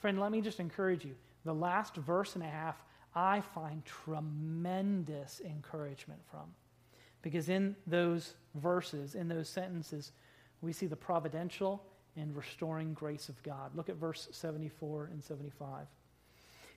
Friend, 0.00 0.18
let 0.18 0.32
me 0.32 0.40
just 0.40 0.60
encourage 0.60 1.04
you. 1.04 1.14
The 1.44 1.54
last 1.54 1.96
verse 1.96 2.34
and 2.34 2.42
a 2.42 2.48
half, 2.48 2.82
I 3.14 3.40
find 3.40 3.84
tremendous 3.84 5.42
encouragement 5.44 6.20
from. 6.30 6.54
Because 7.20 7.48
in 7.48 7.76
those 7.86 8.34
verses, 8.54 9.14
in 9.14 9.28
those 9.28 9.48
sentences, 9.48 10.12
we 10.62 10.72
see 10.72 10.86
the 10.86 10.96
providential 10.96 11.84
and 12.16 12.34
restoring 12.34 12.94
grace 12.94 13.28
of 13.28 13.42
God. 13.42 13.74
Look 13.74 13.88
at 13.88 13.96
verse 13.96 14.28
74 14.32 15.10
and 15.12 15.22
75. 15.22 15.86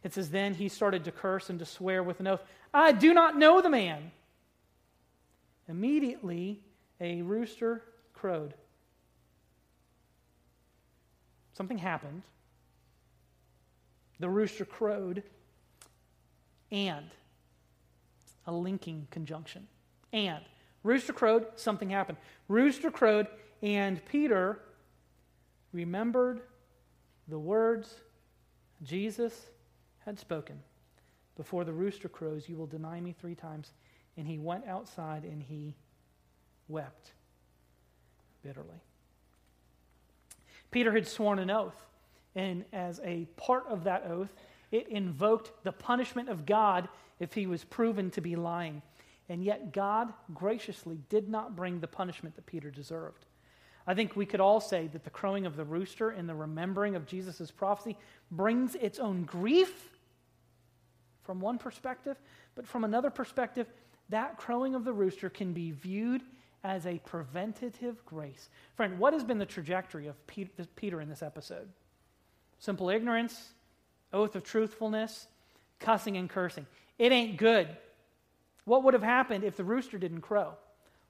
It 0.03 0.13
says, 0.13 0.29
Then 0.29 0.53
he 0.53 0.69
started 0.69 1.03
to 1.05 1.11
curse 1.11 1.49
and 1.49 1.59
to 1.59 1.65
swear 1.65 2.03
with 2.03 2.19
an 2.19 2.27
oath, 2.27 2.43
I 2.73 2.91
do 2.91 3.13
not 3.13 3.37
know 3.37 3.61
the 3.61 3.69
man. 3.69 4.11
Immediately, 5.67 6.61
a 6.99 7.21
rooster 7.21 7.83
crowed. 8.13 8.53
Something 11.53 11.77
happened. 11.77 12.23
The 14.19 14.29
rooster 14.29 14.65
crowed, 14.65 15.23
and 16.71 17.05
a 18.47 18.51
linking 18.51 19.07
conjunction. 19.11 19.67
And 20.13 20.43
rooster 20.83 21.13
crowed, 21.13 21.47
something 21.55 21.89
happened. 21.89 22.17
Rooster 22.47 22.91
crowed, 22.91 23.27
and 23.61 24.03
Peter 24.05 24.59
remembered 25.73 26.41
the 27.27 27.39
words 27.39 27.95
Jesus 28.83 29.47
had 30.05 30.19
spoken. 30.19 30.59
Before 31.35 31.63
the 31.65 31.73
rooster 31.73 32.07
crows, 32.07 32.47
you 32.47 32.55
will 32.55 32.67
deny 32.67 33.01
me 33.01 33.13
three 33.19 33.35
times. 33.35 33.73
And 34.17 34.27
he 34.27 34.37
went 34.37 34.65
outside 34.67 35.23
and 35.23 35.41
he 35.41 35.75
wept 36.67 37.11
bitterly. 38.43 38.81
Peter 40.71 40.91
had 40.91 41.07
sworn 41.07 41.39
an 41.39 41.49
oath, 41.49 41.85
and 42.35 42.65
as 42.73 42.99
a 43.03 43.25
part 43.37 43.65
of 43.67 43.85
that 43.85 44.05
oath, 44.07 44.33
it 44.71 44.87
invoked 44.89 45.51
the 45.63 45.71
punishment 45.71 46.29
of 46.29 46.45
God 46.45 46.89
if 47.19 47.33
he 47.33 47.47
was 47.47 47.63
proven 47.63 48.11
to 48.11 48.21
be 48.21 48.35
lying. 48.35 48.81
And 49.29 49.43
yet, 49.43 49.71
God 49.71 50.13
graciously 50.33 50.99
did 51.09 51.29
not 51.29 51.55
bring 51.55 51.79
the 51.79 51.87
punishment 51.87 52.35
that 52.35 52.45
Peter 52.45 52.69
deserved. 52.69 53.25
I 53.87 53.93
think 53.93 54.15
we 54.15 54.25
could 54.25 54.39
all 54.39 54.59
say 54.59 54.87
that 54.87 55.03
the 55.03 55.09
crowing 55.09 55.45
of 55.45 55.55
the 55.55 55.63
rooster 55.63 56.09
and 56.09 56.27
the 56.27 56.35
remembering 56.35 56.95
of 56.95 57.05
Jesus' 57.05 57.51
prophecy 57.51 57.97
brings 58.31 58.75
its 58.75 58.99
own 58.99 59.23
grief 59.23 59.91
from 61.23 61.39
one 61.39 61.57
perspective, 61.57 62.17
but 62.55 62.67
from 62.67 62.83
another 62.83 63.09
perspective, 63.09 63.67
that 64.09 64.37
crowing 64.37 64.75
of 64.75 64.83
the 64.83 64.93
rooster 64.93 65.29
can 65.29 65.53
be 65.53 65.71
viewed 65.71 66.21
as 66.65 66.87
a 66.87 66.97
preventative 67.05 68.03
grace. 68.05 68.49
Friend, 68.73 68.97
what 68.97 69.13
has 69.13 69.23
been 69.23 69.37
the 69.37 69.45
trajectory 69.45 70.07
of 70.07 70.15
Peter 70.25 70.99
in 70.99 71.07
this 71.07 71.21
episode? 71.21 71.69
Simple 72.57 72.89
ignorance, 72.89 73.53
oath 74.11 74.35
of 74.35 74.43
truthfulness, 74.43 75.27
cussing 75.79 76.17
and 76.17 76.27
cursing. 76.27 76.65
It 76.97 77.11
ain't 77.11 77.37
good. 77.37 77.67
What 78.63 78.83
would 78.83 78.95
have 78.95 79.03
happened 79.03 79.43
if 79.43 79.55
the 79.55 79.63
rooster 79.63 79.99
didn't 79.99 80.21
crow? 80.21 80.53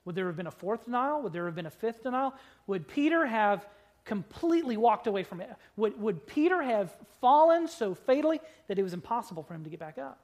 Would 0.04 0.15
there 0.15 0.28
have 0.28 0.36
been 0.36 0.48
a 0.48 0.52
fourth 0.52 0.86
denial? 0.86 1.22
Would 1.22 1.32
there 1.32 1.46
have 1.46 1.56
been 1.56 1.68
a 1.68 1.72
fifth 1.72 2.04
denial? 2.04 2.34
Would 2.68 2.89
Peter 2.89 3.26
have 3.26 3.65
completely 4.04 4.76
walked 4.76 5.08
away 5.08 5.24
from 5.24 5.39
it? 5.39 5.50
Would, 5.78 6.00
would 6.02 6.28
Peter 6.28 6.62
have 6.62 6.94
fallen 7.22 7.70
so 7.70 7.96
fatally 7.96 8.41
that 8.68 8.78
it 8.78 8.84
was 8.84 8.94
impossible 8.94 9.41
for 9.41 9.54
him 9.54 9.63
to 9.63 9.70
get 9.70 9.80
back 9.80 9.98
up? 9.98 10.20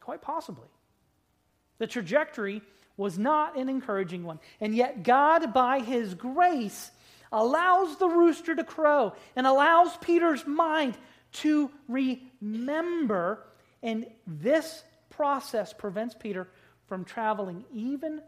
Quite 0.00 0.22
possibly. 0.22 0.68
The 1.78 1.88
trajectory 1.88 2.62
was 2.96 3.18
not 3.18 3.56
an 3.56 3.68
encouraging 3.68 4.24
one. 4.24 4.38
And 4.60 4.74
yet, 4.74 5.02
God, 5.02 5.52
by 5.52 5.80
His 5.80 6.14
grace, 6.14 6.90
allows 7.30 7.96
the 7.96 8.08
rooster 8.08 8.54
to 8.54 8.64
crow 8.64 9.14
and 9.34 9.46
allows 9.46 9.96
Peter's 9.98 10.46
mind 10.46 10.96
to 11.32 11.70
remember. 11.88 13.42
And 13.82 14.06
this 14.26 14.84
process 15.10 15.72
prevents 15.72 16.14
Peter 16.14 16.48
from 16.86 17.04
traveling 17.04 17.64
even 17.72 18.20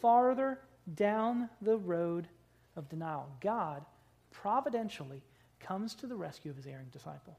farther 0.00 0.58
down 0.94 1.48
the 1.62 1.76
road 1.76 2.28
of 2.76 2.88
denial. 2.88 3.28
God 3.40 3.84
providentially 4.30 5.22
comes 5.60 5.94
to 5.96 6.06
the 6.06 6.16
rescue 6.16 6.50
of 6.50 6.56
his 6.56 6.66
erring 6.66 6.88
disciple. 6.92 7.36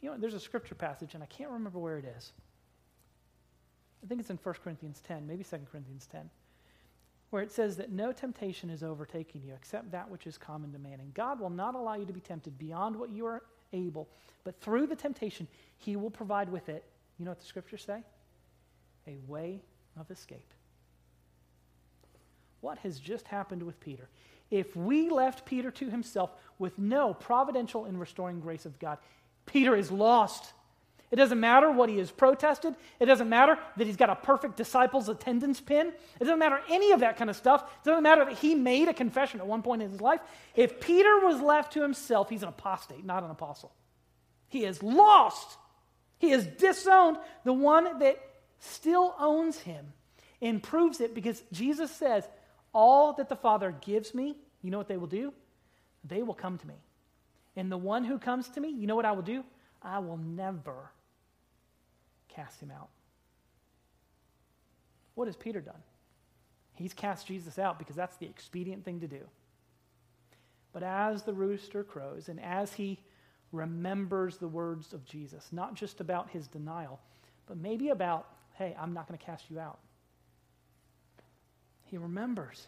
You 0.00 0.10
know, 0.10 0.18
there's 0.18 0.34
a 0.34 0.40
scripture 0.40 0.74
passage, 0.74 1.14
and 1.14 1.22
I 1.22 1.26
can't 1.26 1.50
remember 1.50 1.78
where 1.78 1.98
it 1.98 2.04
is. 2.04 2.32
I 4.06 4.08
think 4.08 4.20
it's 4.20 4.30
in 4.30 4.38
1 4.40 4.54
Corinthians 4.62 5.02
10, 5.08 5.26
maybe 5.26 5.42
2 5.42 5.58
Corinthians 5.70 6.06
10, 6.06 6.30
where 7.30 7.42
it 7.42 7.50
says 7.50 7.76
that 7.78 7.90
no 7.90 8.12
temptation 8.12 8.70
is 8.70 8.84
overtaking 8.84 9.42
you 9.44 9.52
except 9.52 9.90
that 9.90 10.08
which 10.08 10.28
is 10.28 10.38
common 10.38 10.72
to 10.72 10.78
man. 10.78 11.00
And 11.00 11.12
God 11.12 11.40
will 11.40 11.50
not 11.50 11.74
allow 11.74 11.94
you 11.94 12.06
to 12.06 12.12
be 12.12 12.20
tempted 12.20 12.56
beyond 12.56 12.94
what 12.94 13.10
you 13.10 13.26
are 13.26 13.42
able, 13.72 14.08
but 14.44 14.60
through 14.60 14.86
the 14.86 14.94
temptation, 14.94 15.48
He 15.78 15.96
will 15.96 16.10
provide 16.10 16.48
with 16.48 16.68
it, 16.68 16.84
you 17.18 17.24
know 17.24 17.32
what 17.32 17.40
the 17.40 17.46
scriptures 17.46 17.82
say? 17.84 18.04
A 19.08 19.16
way 19.26 19.60
of 19.98 20.08
escape. 20.12 20.54
What 22.60 22.78
has 22.78 23.00
just 23.00 23.26
happened 23.26 23.64
with 23.64 23.80
Peter? 23.80 24.08
If 24.52 24.76
we 24.76 25.10
left 25.10 25.44
Peter 25.44 25.72
to 25.72 25.90
himself 25.90 26.30
with 26.60 26.78
no 26.78 27.12
providential 27.12 27.86
and 27.86 27.98
restoring 27.98 28.38
grace 28.38 28.66
of 28.66 28.78
God, 28.78 28.98
Peter 29.46 29.74
is 29.74 29.90
lost. 29.90 30.52
It 31.10 31.16
doesn't 31.16 31.38
matter 31.38 31.70
what 31.70 31.88
he 31.88 31.98
has 31.98 32.10
protested. 32.10 32.74
It 32.98 33.06
doesn't 33.06 33.28
matter 33.28 33.58
that 33.76 33.86
he's 33.86 33.96
got 33.96 34.10
a 34.10 34.16
perfect 34.16 34.56
disciples 34.56 35.08
attendance 35.08 35.60
pin. 35.60 35.88
It 35.88 36.24
doesn't 36.24 36.38
matter 36.38 36.60
any 36.68 36.90
of 36.90 37.00
that 37.00 37.16
kind 37.16 37.30
of 37.30 37.36
stuff. 37.36 37.62
It 37.62 37.88
doesn't 37.88 38.02
matter 38.02 38.24
that 38.24 38.38
he 38.38 38.54
made 38.54 38.88
a 38.88 38.94
confession 38.94 39.38
at 39.40 39.46
one 39.46 39.62
point 39.62 39.82
in 39.82 39.90
his 39.90 40.00
life. 40.00 40.20
If 40.56 40.80
Peter 40.80 41.20
was 41.20 41.40
left 41.40 41.74
to 41.74 41.82
himself, 41.82 42.28
he's 42.28 42.42
an 42.42 42.48
apostate, 42.48 43.04
not 43.04 43.22
an 43.22 43.30
apostle. 43.30 43.72
He 44.48 44.64
is 44.64 44.82
lost. 44.82 45.58
He 46.18 46.30
has 46.30 46.46
disowned 46.46 47.18
the 47.44 47.52
one 47.52 47.98
that 48.00 48.18
still 48.58 49.14
owns 49.18 49.58
him 49.58 49.92
and 50.42 50.62
proves 50.62 51.00
it 51.00 51.14
because 51.14 51.42
Jesus 51.52 51.90
says, 51.90 52.28
All 52.72 53.12
that 53.14 53.28
the 53.28 53.36
Father 53.36 53.74
gives 53.80 54.12
me, 54.12 54.36
you 54.60 54.70
know 54.72 54.78
what 54.78 54.88
they 54.88 54.96
will 54.96 55.06
do? 55.06 55.32
They 56.04 56.22
will 56.22 56.34
come 56.34 56.58
to 56.58 56.66
me. 56.66 56.74
And 57.54 57.70
the 57.70 57.78
one 57.78 58.04
who 58.04 58.18
comes 58.18 58.48
to 58.50 58.60
me, 58.60 58.70
you 58.70 58.86
know 58.86 58.96
what 58.96 59.04
I 59.04 59.12
will 59.12 59.22
do? 59.22 59.44
I 59.82 60.00
will 60.00 60.18
never 60.18 60.90
cast 62.36 62.60
him 62.60 62.70
out. 62.70 62.88
What 65.14 65.26
has 65.28 65.36
Peter 65.36 65.60
done? 65.60 65.82
He's 66.74 66.92
cast 66.92 67.26
Jesus 67.26 67.58
out 67.58 67.78
because 67.78 67.96
that's 67.96 68.18
the 68.18 68.26
expedient 68.26 68.84
thing 68.84 69.00
to 69.00 69.08
do. 69.08 69.22
But 70.74 70.82
as 70.82 71.22
the 71.22 71.32
rooster 71.32 71.82
crows 71.82 72.28
and 72.28 72.38
as 72.38 72.74
he 72.74 72.98
remembers 73.50 74.36
the 74.36 74.48
words 74.48 74.92
of 74.92 75.06
Jesus, 75.06 75.48
not 75.52 75.74
just 75.74 76.00
about 76.00 76.28
his 76.28 76.46
denial, 76.46 77.00
but 77.46 77.56
maybe 77.56 77.88
about, 77.88 78.28
hey, 78.54 78.76
I'm 78.78 78.92
not 78.92 79.08
going 79.08 79.18
to 79.18 79.24
cast 79.24 79.50
you 79.50 79.58
out. 79.58 79.78
He 81.84 81.96
remembers. 81.96 82.66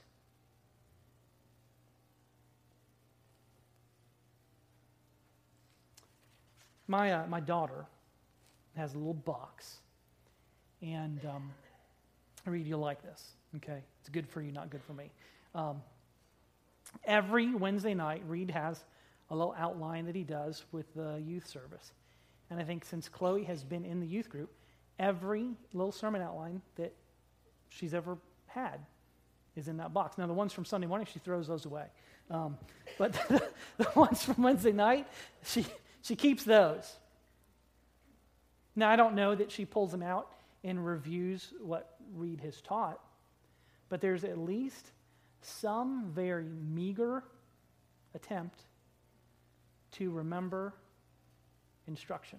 My, 6.87 7.13
uh, 7.13 7.27
my 7.27 7.41
daughter 7.41 7.85
has 8.79 8.95
a 8.95 8.99
little 8.99 9.15
box. 9.15 9.79
And 10.81 11.21
um, 11.27 11.51
Reed, 12.47 12.67
you'll 12.67 12.81
like 12.81 13.03
this. 13.03 13.23
Okay? 13.57 13.83
It's 14.01 14.09
good 14.09 14.29
for 14.29 14.41
you, 14.41 14.53
not 14.53 14.71
good 14.71 14.83
for 14.83 14.93
me. 14.93 15.11
Um, 15.55 15.83
every 17.05 17.55
Wednesday 17.55 17.95
night, 17.95 18.23
Reed 18.27 18.51
has 18.51 18.83
a 19.31 19.37
little 19.37 19.55
outline 19.59 20.07
that 20.07 20.15
he 20.15 20.25
does 20.25 20.65
with 20.73 20.93
the 20.95 21.23
youth 21.27 21.47
service. 21.47 21.93
And 22.51 22.59
I 22.59 22.65
think 22.65 22.85
since 22.85 23.09
Chloe 23.09 23.45
has 23.45 23.63
been 23.63 23.85
in 23.85 24.01
the 24.01 24.07
youth 24.07 24.31
group, 24.31 24.51
every 24.99 25.51
little 25.73 25.93
sermon 25.93 26.23
outline 26.23 26.63
that 26.77 26.95
she's 27.69 27.93
ever 27.93 28.17
had 28.47 28.81
is 29.57 29.69
in 29.69 29.77
that 29.79 29.93
box. 29.93 30.17
Now, 30.17 30.27
the 30.27 30.33
ones 30.33 30.53
from 30.53 30.65
Sunday 30.65 30.87
morning, 30.87 31.07
she 31.13 31.19
throws 31.19 31.47
those 31.47 31.67
away. 31.67 31.87
Um, 32.31 32.57
but 32.97 33.13
the, 33.13 33.43
the 33.79 33.91
ones 33.95 34.23
from 34.23 34.43
Wednesday 34.43 34.73
night, 34.73 35.07
she, 35.45 35.67
she 36.03 36.17
keeps 36.17 36.45
those. 36.45 36.97
Now, 38.79 38.91
I 38.91 38.95
don't 38.95 39.17
know 39.17 39.35
that 39.35 39.51
she 39.51 39.65
pulls 39.65 39.91
them 39.91 40.05
out 40.05 40.31
and 40.63 40.87
reviews 40.87 41.53
what 41.61 41.97
Reed 42.15 42.41
has 42.43 42.61
taught, 42.61 43.01
but 43.89 44.01
there's 44.01 44.23
at 44.23 44.39
least 44.39 44.93
some 45.43 46.13
very 46.15 46.45
meager 46.45 47.25
attempt 48.15 48.61
to 49.93 50.13
remember 50.13 50.75
instruction. 51.89 52.39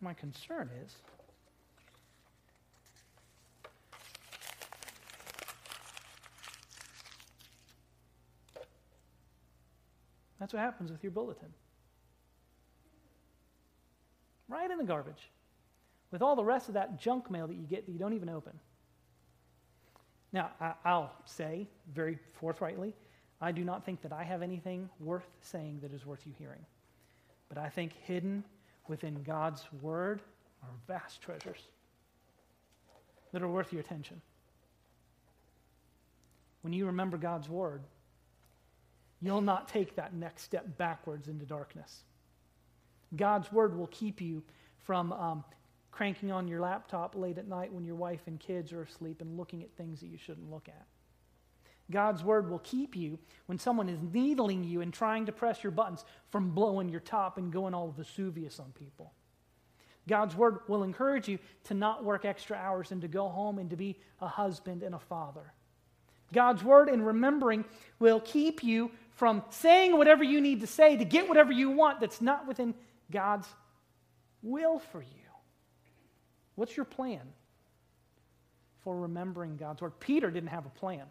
My 0.00 0.14
concern 0.14 0.70
is 0.84 0.94
That's 10.38 10.52
what 10.52 10.60
happens 10.60 10.90
with 10.90 11.02
your 11.02 11.12
bulletin. 11.12 11.48
Right 14.48 14.70
in 14.70 14.78
the 14.78 14.84
garbage. 14.84 15.30
With 16.10 16.22
all 16.22 16.36
the 16.36 16.44
rest 16.44 16.68
of 16.68 16.74
that 16.74 17.00
junk 17.00 17.30
mail 17.30 17.46
that 17.46 17.56
you 17.56 17.64
get 17.64 17.86
that 17.86 17.92
you 17.92 17.98
don't 17.98 18.12
even 18.12 18.28
open. 18.28 18.52
Now, 20.32 20.50
I, 20.60 20.98
will 20.98 21.10
say 21.24 21.68
very 21.94 22.18
forthrightly, 22.34 22.92
I 23.40 23.52
do 23.52 23.64
not 23.64 23.84
think 23.84 24.02
that 24.02 24.12
I 24.12 24.24
have 24.24 24.42
anything 24.42 24.88
worth 25.00 25.26
saying 25.40 25.78
that 25.82 25.92
is 25.92 26.04
worth 26.04 26.26
you 26.26 26.32
hearing. 26.38 26.64
But 27.48 27.58
I 27.58 27.68
think 27.68 27.92
hidden 28.04 28.44
within 28.88 29.22
God's 29.22 29.64
word 29.80 30.22
are 30.62 30.70
vast 30.88 31.22
treasures 31.22 31.60
that 33.32 33.42
are 33.42 33.48
worth 33.48 33.72
your 33.72 33.80
attention. 33.80 34.20
When 36.62 36.72
you 36.72 36.86
remember 36.86 37.16
God's 37.16 37.48
word, 37.48 37.82
you'll 39.26 39.40
not 39.40 39.68
take 39.68 39.96
that 39.96 40.14
next 40.14 40.42
step 40.42 40.76
backwards 40.76 41.28
into 41.28 41.44
darkness. 41.44 42.04
God's 43.16 43.50
word 43.52 43.76
will 43.76 43.86
keep 43.88 44.20
you 44.20 44.42
from 44.82 45.12
um, 45.12 45.44
cranking 45.90 46.32
on 46.32 46.48
your 46.48 46.60
laptop 46.60 47.14
late 47.14 47.38
at 47.38 47.48
night 47.48 47.72
when 47.72 47.84
your 47.84 47.94
wife 47.94 48.22
and 48.26 48.40
kids 48.40 48.72
are 48.72 48.82
asleep 48.82 49.20
and 49.20 49.36
looking 49.36 49.62
at 49.62 49.70
things 49.76 50.00
that 50.00 50.08
you 50.08 50.18
shouldn't 50.18 50.50
look 50.50 50.68
at. 50.68 50.86
God's 51.90 52.24
word 52.24 52.50
will 52.50 52.60
keep 52.60 52.96
you 52.96 53.18
when 53.46 53.58
someone 53.58 53.88
is 53.88 53.98
needling 54.12 54.64
you 54.64 54.80
and 54.80 54.92
trying 54.92 55.26
to 55.26 55.32
press 55.32 55.62
your 55.62 55.70
buttons 55.70 56.04
from 56.30 56.50
blowing 56.50 56.88
your 56.88 57.00
top 57.00 57.36
and 57.38 57.52
going 57.52 57.74
all 57.74 57.94
Vesuvius 57.96 58.58
on 58.58 58.72
people. 58.72 59.12
God's 60.08 60.34
word 60.34 60.58
will 60.68 60.82
encourage 60.82 61.28
you 61.28 61.38
to 61.64 61.74
not 61.74 62.04
work 62.04 62.24
extra 62.24 62.56
hours 62.56 62.90
and 62.90 63.00
to 63.02 63.08
go 63.08 63.28
home 63.28 63.58
and 63.58 63.70
to 63.70 63.76
be 63.76 63.98
a 64.20 64.26
husband 64.26 64.82
and 64.82 64.94
a 64.94 64.98
father. 64.98 65.52
God's 66.32 66.64
word 66.64 66.88
in 66.88 67.02
remembering 67.02 67.64
will 67.98 68.20
keep 68.20 68.64
you 68.64 68.90
from 69.14 69.42
saying 69.50 69.96
whatever 69.96 70.24
you 70.24 70.40
need 70.40 70.60
to 70.60 70.66
say 70.66 70.96
to 70.96 71.04
get 71.04 71.28
whatever 71.28 71.52
you 71.52 71.70
want 71.70 72.00
that's 72.00 72.20
not 72.20 72.46
within 72.46 72.74
God's 73.10 73.48
will 74.42 74.78
for 74.78 75.00
you. 75.00 75.08
What's 76.56 76.76
your 76.76 76.84
plan 76.84 77.22
for 78.82 78.96
remembering 79.00 79.56
God's 79.56 79.82
word? 79.82 79.98
Peter 80.00 80.30
didn't 80.30 80.50
have 80.50 80.66
a 80.66 80.70
plan. 80.70 81.06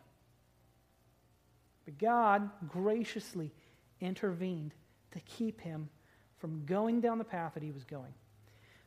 But 1.85 1.97
God 1.97 2.49
graciously 2.67 3.51
intervened 3.99 4.73
to 5.11 5.19
keep 5.21 5.59
him 5.61 5.89
from 6.37 6.65
going 6.65 7.01
down 7.01 7.17
the 7.17 7.23
path 7.23 7.53
that 7.55 7.63
he 7.63 7.71
was 7.71 7.83
going. 7.83 8.13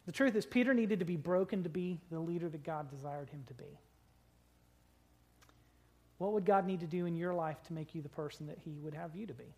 The 0.06 0.12
truth 0.12 0.36
is, 0.36 0.46
Peter 0.46 0.72
needed 0.72 1.00
to 1.00 1.04
be 1.04 1.16
broken 1.16 1.62
to 1.64 1.68
be 1.68 2.00
the 2.10 2.20
leader 2.20 2.48
that 2.48 2.64
God 2.64 2.90
desired 2.90 3.28
him 3.28 3.44
to 3.48 3.54
be. 3.54 3.78
What 6.18 6.32
would 6.32 6.44
God 6.44 6.66
need 6.66 6.80
to 6.80 6.86
do 6.86 7.06
in 7.06 7.16
your 7.16 7.34
life 7.34 7.62
to 7.64 7.72
make 7.72 7.94
you 7.94 8.02
the 8.02 8.08
person 8.08 8.46
that 8.46 8.58
he 8.64 8.78
would 8.82 8.94
have 8.94 9.14
you 9.14 9.26
to 9.26 9.34
be? 9.34 9.54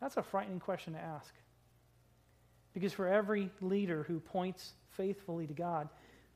That's 0.00 0.16
a 0.16 0.22
frightening 0.22 0.60
question 0.60 0.94
to 0.94 1.00
ask. 1.00 1.34
Because 2.72 2.92
for 2.92 3.08
every 3.08 3.50
leader 3.60 4.04
who 4.04 4.20
points 4.20 4.72
faithfully 4.90 5.46
to 5.46 5.54
God, 5.54 5.88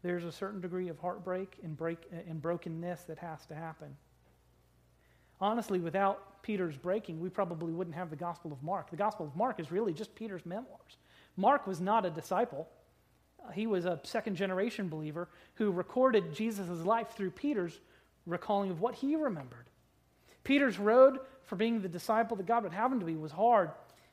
there's 0.03 0.25
a 0.25 0.33
certain 0.33 0.61
degree 0.61 0.89
of 0.89 0.99
heartbreak 0.99 1.57
and, 1.63 1.77
break, 1.77 1.99
and 2.29 2.43
brokenness 2.43 3.05
that 3.05 3.19
has 3.19 3.47
to 3.47 3.55
happen. 3.55 3.97
Honestly, 5.41 5.79
without 5.79 6.43
Peter's 6.43 6.77
breaking, 6.77 7.21
we 7.21 7.29
probably 7.29 7.73
wouldn't 7.73 7.97
have 7.97 8.11
the 8.11 8.17
Gospel 8.17 8.53
of 8.53 8.63
Mark. 8.63 8.91
The 8.91 8.97
Gospel 8.97 9.27
of 9.27 9.37
Mark 9.37 9.61
is 9.61 9.71
really 9.71 9.93
just 9.93 10.15
Peter's 10.15 10.45
memoirs. 10.45 10.99
Mark 11.37 11.67
was 11.67 11.81
not 11.81 12.05
a 12.05 12.11
disciple. 12.11 12.69
He 13.53 13.67
was 13.67 13.85
a 13.85 14.01
second 14.03 14.37
generation 14.37 14.89
believer 14.89 15.29
who 15.55 15.71
recorded 15.71 16.35
Jesus' 16.35 16.85
life 16.85 17.11
through 17.17 17.31
Peter's 17.31 17.81
recalling 18.27 18.71
of 18.71 18.81
what 18.81 18.95
he 18.95 19.17
remembered. 19.17 19.67
Peter's 20.45 20.79
road 20.79 21.19
for 21.45 21.57
being 21.57 21.81
the 21.81 21.89
disciple 21.89 22.37
that 22.37 22.47
God 22.47 22.63
would 22.63 22.73
have 22.73 22.93
him 22.93 23.01
to 23.01 23.07
be 23.07 23.17
was 23.17 23.33
hard. 23.33 23.71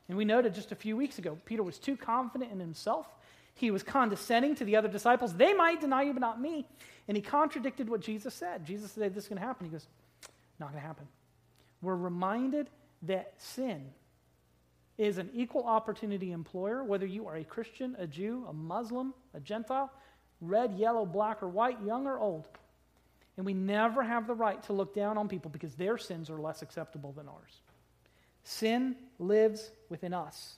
And 0.08 0.16
we 0.16 0.24
noted 0.24 0.54
just 0.54 0.72
a 0.72 0.76
few 0.76 0.96
weeks 0.96 1.18
ago, 1.18 1.38
Peter 1.44 1.62
was 1.62 1.78
too 1.78 1.96
confident 1.96 2.52
in 2.52 2.58
himself. 2.58 3.06
He 3.54 3.70
was 3.70 3.82
condescending 3.82 4.54
to 4.56 4.64
the 4.64 4.76
other 4.76 4.88
disciples. 4.88 5.34
They 5.34 5.54
might 5.54 5.80
deny 5.80 6.02
you, 6.02 6.12
but 6.12 6.20
not 6.20 6.40
me. 6.40 6.66
And 7.08 7.16
he 7.16 7.22
contradicted 7.22 7.88
what 7.88 8.00
Jesus 8.00 8.34
said. 8.34 8.64
Jesus 8.64 8.92
said, 8.92 9.14
This 9.14 9.24
is 9.24 9.28
going 9.28 9.40
to 9.40 9.46
happen. 9.46 9.66
He 9.66 9.72
goes, 9.72 9.86
Not 10.58 10.70
going 10.70 10.82
to 10.82 10.86
happen. 10.86 11.06
We're 11.82 11.96
reminded 11.96 12.70
that 13.02 13.34
sin 13.38 13.86
is 14.98 15.18
an 15.18 15.30
equal 15.32 15.64
opportunity 15.64 16.32
employer, 16.32 16.84
whether 16.84 17.06
you 17.06 17.26
are 17.26 17.36
a 17.36 17.44
Christian, 17.44 17.96
a 17.98 18.06
Jew, 18.06 18.44
a 18.48 18.52
Muslim, 18.52 19.14
a 19.34 19.40
Gentile, 19.40 19.90
red, 20.40 20.74
yellow, 20.74 21.06
black, 21.06 21.42
or 21.42 21.48
white, 21.48 21.78
young 21.84 22.06
or 22.06 22.18
old. 22.18 22.48
And 23.36 23.46
we 23.46 23.54
never 23.54 24.02
have 24.02 24.26
the 24.26 24.34
right 24.34 24.62
to 24.64 24.72
look 24.72 24.94
down 24.94 25.16
on 25.16 25.28
people 25.28 25.50
because 25.50 25.74
their 25.74 25.96
sins 25.96 26.28
are 26.28 26.38
less 26.38 26.62
acceptable 26.62 27.12
than 27.12 27.28
ours. 27.28 27.60
Sin 28.44 28.96
lives 29.18 29.70
within 29.88 30.12
us. 30.12 30.56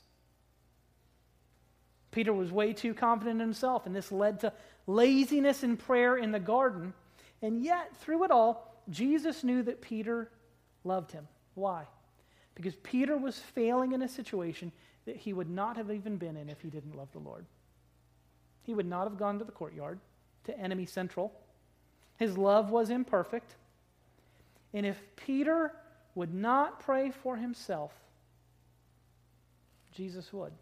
Peter 2.10 2.32
was 2.32 2.52
way 2.52 2.72
too 2.72 2.92
confident 2.92 3.40
in 3.40 3.46
himself, 3.46 3.86
and 3.86 3.94
this 3.94 4.12
led 4.12 4.40
to 4.40 4.52
laziness 4.86 5.62
in 5.62 5.76
prayer 5.76 6.16
in 6.16 6.30
the 6.30 6.40
garden. 6.40 6.92
And 7.40 7.62
yet, 7.62 7.96
through 7.96 8.24
it 8.24 8.30
all, 8.30 8.82
Jesus 8.90 9.42
knew 9.42 9.62
that 9.62 9.80
Peter 9.80 10.30
loved 10.84 11.10
him. 11.10 11.26
Why? 11.54 11.84
Because 12.54 12.76
Peter 12.82 13.16
was 13.16 13.38
failing 13.38 13.92
in 13.92 14.02
a 14.02 14.08
situation 14.08 14.72
that 15.06 15.16
he 15.16 15.32
would 15.32 15.50
not 15.50 15.76
have 15.76 15.90
even 15.90 16.16
been 16.16 16.36
in 16.36 16.48
if 16.48 16.60
he 16.60 16.68
didn't 16.68 16.96
love 16.96 17.10
the 17.12 17.18
Lord. 17.18 17.46
He 18.62 18.74
would 18.74 18.86
not 18.86 19.04
have 19.04 19.18
gone 19.18 19.38
to 19.38 19.44
the 19.44 19.52
courtyard, 19.52 19.98
to 20.44 20.58
enemy 20.58 20.86
central. 20.86 21.32
His 22.22 22.38
love 22.38 22.70
was 22.70 22.88
imperfect. 22.88 23.56
And 24.72 24.86
if 24.86 24.96
Peter 25.16 25.72
would 26.14 26.32
not 26.32 26.78
pray 26.78 27.10
for 27.10 27.36
himself, 27.36 27.92
Jesus 29.90 30.32
would. 30.32 30.52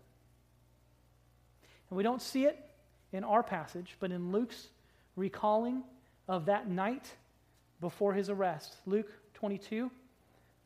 And 1.90 1.98
we 1.98 2.02
don't 2.02 2.22
see 2.22 2.46
it 2.46 2.58
in 3.12 3.24
our 3.24 3.42
passage, 3.42 3.94
but 4.00 4.10
in 4.10 4.32
Luke's 4.32 4.68
recalling 5.16 5.82
of 6.26 6.46
that 6.46 6.66
night 6.66 7.12
before 7.82 8.14
his 8.14 8.30
arrest. 8.30 8.76
Luke 8.86 9.12
22, 9.34 9.90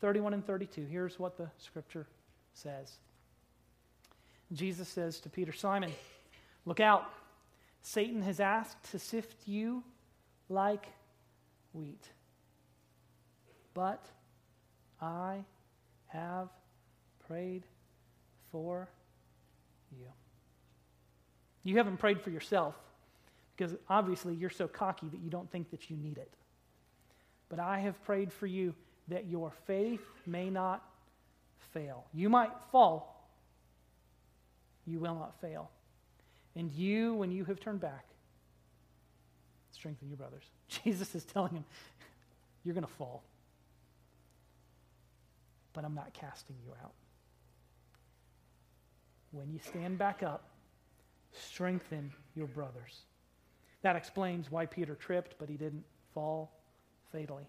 31 0.00 0.34
and 0.34 0.46
32. 0.46 0.86
Here's 0.88 1.18
what 1.18 1.36
the 1.36 1.50
scripture 1.58 2.06
says 2.52 2.98
Jesus 4.52 4.86
says 4.86 5.18
to 5.22 5.28
Peter, 5.28 5.50
Simon, 5.50 5.90
look 6.64 6.78
out. 6.78 7.10
Satan 7.82 8.22
has 8.22 8.38
asked 8.38 8.92
to 8.92 9.00
sift 9.00 9.48
you 9.48 9.82
like 10.54 10.86
wheat. 11.72 12.08
But 13.74 14.04
I 15.00 15.44
have 16.08 16.48
prayed 17.26 17.64
for 18.50 18.88
you. 19.98 20.06
You 21.64 21.76
haven't 21.76 21.96
prayed 21.96 22.20
for 22.20 22.30
yourself 22.30 22.74
because 23.56 23.74
obviously 23.88 24.34
you're 24.34 24.50
so 24.50 24.68
cocky 24.68 25.08
that 25.08 25.20
you 25.20 25.30
don't 25.30 25.50
think 25.50 25.70
that 25.70 25.90
you 25.90 25.96
need 25.96 26.18
it. 26.18 26.32
But 27.48 27.58
I 27.58 27.80
have 27.80 28.02
prayed 28.04 28.32
for 28.32 28.46
you 28.46 28.74
that 29.08 29.26
your 29.26 29.52
faith 29.66 30.00
may 30.26 30.50
not 30.50 30.82
fail. 31.72 32.04
You 32.14 32.28
might 32.28 32.52
fall, 32.70 33.28
you 34.86 34.98
will 34.98 35.14
not 35.14 35.40
fail. 35.40 35.70
And 36.56 36.72
you, 36.72 37.14
when 37.14 37.32
you 37.32 37.44
have 37.44 37.58
turned 37.60 37.80
back, 37.80 38.06
strengthen 39.84 40.08
your 40.08 40.16
brothers. 40.16 40.44
Jesus 40.84 41.14
is 41.14 41.24
telling 41.24 41.52
him, 41.52 41.64
You're 42.64 42.74
going 42.74 42.86
to 42.86 42.92
fall, 42.92 43.22
but 45.74 45.84
I'm 45.84 45.94
not 45.94 46.14
casting 46.14 46.56
you 46.64 46.72
out. 46.82 46.94
When 49.32 49.52
you 49.52 49.58
stand 49.58 49.98
back 49.98 50.22
up, 50.22 50.48
strengthen 51.32 52.10
your 52.34 52.46
brothers. 52.46 53.02
That 53.82 53.94
explains 53.94 54.50
why 54.50 54.64
Peter 54.64 54.94
tripped, 54.94 55.34
but 55.38 55.50
he 55.50 55.56
didn't 55.58 55.84
fall 56.14 56.50
fatally. 57.12 57.44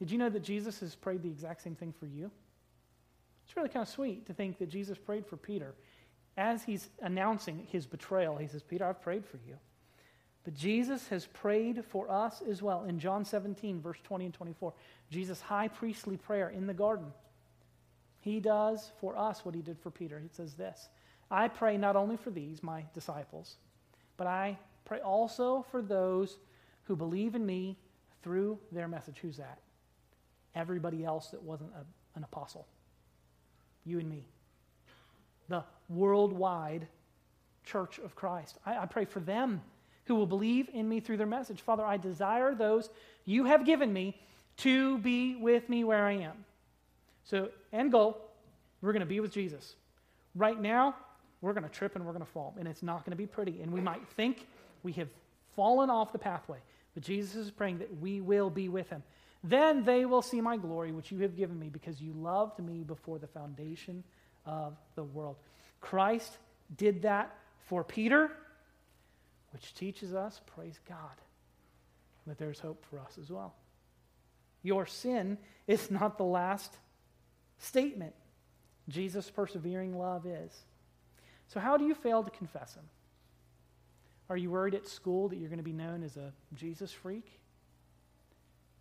Did 0.00 0.10
you 0.10 0.18
know 0.18 0.28
that 0.28 0.42
Jesus 0.42 0.80
has 0.80 0.96
prayed 0.96 1.22
the 1.22 1.28
exact 1.28 1.62
same 1.62 1.76
thing 1.76 1.94
for 2.00 2.06
you? 2.06 2.32
It's 3.44 3.56
really 3.56 3.68
kind 3.68 3.84
of 3.84 3.88
sweet 3.88 4.26
to 4.26 4.34
think 4.34 4.58
that 4.58 4.70
Jesus 4.70 4.98
prayed 4.98 5.24
for 5.24 5.36
Peter. 5.36 5.72
As 6.36 6.64
he's 6.64 6.88
announcing 7.00 7.64
his 7.70 7.86
betrayal, 7.86 8.36
he 8.36 8.48
says, 8.48 8.64
Peter, 8.64 8.84
I've 8.84 9.00
prayed 9.00 9.24
for 9.24 9.38
you. 9.46 9.56
But 10.46 10.54
Jesus 10.54 11.08
has 11.08 11.26
prayed 11.26 11.84
for 11.84 12.10
us 12.10 12.42
as 12.48 12.62
well. 12.62 12.84
In 12.84 12.98
John 12.98 13.26
17, 13.26 13.82
verse 13.82 13.98
20 14.04 14.24
and 14.24 14.34
24, 14.34 14.72
Jesus' 15.10 15.42
high 15.42 15.68
priestly 15.68 16.16
prayer 16.16 16.48
in 16.48 16.66
the 16.66 16.72
garden. 16.72 17.12
He 18.20 18.40
does 18.40 18.92
for 18.98 19.14
us 19.18 19.44
what 19.44 19.54
he 19.54 19.60
did 19.60 19.78
for 19.78 19.90
Peter. 19.90 20.18
He 20.18 20.30
says 20.32 20.54
this 20.54 20.88
I 21.30 21.48
pray 21.48 21.76
not 21.76 21.96
only 21.96 22.16
for 22.16 22.30
these, 22.30 22.62
my 22.62 22.84
disciples, 22.94 23.56
but 24.16 24.26
I 24.26 24.56
pray 24.86 25.00
also 25.00 25.66
for 25.70 25.82
those 25.82 26.38
who 26.84 26.96
believe 26.96 27.34
in 27.34 27.44
me 27.44 27.76
through 28.22 28.58
their 28.72 28.88
message. 28.88 29.18
Who's 29.20 29.36
that? 29.36 29.58
everybody 30.56 31.04
else 31.04 31.28
that 31.28 31.42
wasn't 31.42 31.70
a, 31.74 31.84
an 32.16 32.24
apostle. 32.24 32.66
You 33.84 34.00
and 34.00 34.10
me. 34.10 34.26
The 35.48 35.62
worldwide 35.88 36.88
church 37.64 37.98
of 37.98 38.16
Christ. 38.16 38.58
I, 38.64 38.78
I 38.78 38.86
pray 38.86 39.04
for 39.04 39.20
them 39.20 39.60
who 40.06 40.14
will 40.14 40.26
believe 40.26 40.68
in 40.72 40.88
me 40.88 41.00
through 41.00 41.16
their 41.16 41.26
message. 41.26 41.60
Father, 41.60 41.84
I 41.84 41.96
desire 41.96 42.54
those 42.54 42.88
you 43.24 43.44
have 43.44 43.64
given 43.64 43.92
me 43.92 44.16
to 44.58 44.98
be 44.98 45.36
with 45.36 45.68
me 45.68 45.84
where 45.84 46.06
I 46.06 46.12
am. 46.12 46.44
So, 47.24 47.50
end 47.72 47.92
goal, 47.92 48.18
we're 48.80 48.92
going 48.92 49.00
to 49.00 49.06
be 49.06 49.20
with 49.20 49.32
Jesus. 49.32 49.74
Right 50.34 50.60
now, 50.60 50.94
we're 51.40 51.52
going 51.52 51.64
to 51.64 51.70
trip 51.70 51.96
and 51.96 52.06
we're 52.06 52.12
going 52.12 52.24
to 52.24 52.30
fall, 52.30 52.54
and 52.58 52.68
it's 52.68 52.82
not 52.82 53.04
going 53.04 53.10
to 53.10 53.16
be 53.16 53.26
pretty. 53.26 53.60
And 53.62 53.72
we 53.72 53.80
might 53.80 54.06
think 54.16 54.46
we 54.82 54.92
have 54.92 55.08
fallen 55.56 55.90
off 55.90 56.12
the 56.12 56.18
pathway, 56.18 56.58
but 56.94 57.02
Jesus 57.02 57.34
is 57.34 57.50
praying 57.50 57.78
that 57.78 58.00
we 58.00 58.20
will 58.20 58.50
be 58.50 58.68
with 58.68 58.88
him. 58.88 59.02
Then 59.42 59.84
they 59.84 60.06
will 60.06 60.22
see 60.22 60.40
my 60.40 60.56
glory, 60.56 60.92
which 60.92 61.10
you 61.10 61.18
have 61.20 61.36
given 61.36 61.58
me, 61.58 61.68
because 61.68 62.00
you 62.00 62.12
loved 62.12 62.58
me 62.58 62.84
before 62.84 63.18
the 63.18 63.26
foundation 63.26 64.02
of 64.44 64.76
the 64.94 65.04
world. 65.04 65.36
Christ 65.80 66.38
did 66.76 67.02
that 67.02 67.34
for 67.66 67.84
Peter, 67.84 68.30
which 69.52 69.74
teaches 69.74 70.14
us, 70.14 70.40
praise 70.46 70.78
God, 70.88 71.20
that 72.26 72.38
there's 72.38 72.60
hope 72.60 72.84
for 72.90 72.98
us 72.98 73.18
as 73.20 73.30
well. 73.30 73.54
Your 74.62 74.86
sin 74.86 75.38
is 75.66 75.90
not 75.90 76.18
the 76.18 76.24
last 76.24 76.76
statement. 77.58 78.14
Jesus' 78.88 79.30
persevering 79.30 79.98
love 79.98 80.26
is. 80.26 80.52
So, 81.48 81.60
how 81.60 81.76
do 81.76 81.84
you 81.84 81.94
fail 81.94 82.22
to 82.22 82.30
confess 82.30 82.74
Him? 82.74 82.84
Are 84.28 84.36
you 84.36 84.50
worried 84.50 84.74
at 84.74 84.88
school 84.88 85.28
that 85.28 85.36
you're 85.36 85.48
going 85.48 85.58
to 85.58 85.64
be 85.64 85.72
known 85.72 86.02
as 86.02 86.16
a 86.16 86.32
Jesus 86.54 86.92
freak? 86.92 87.38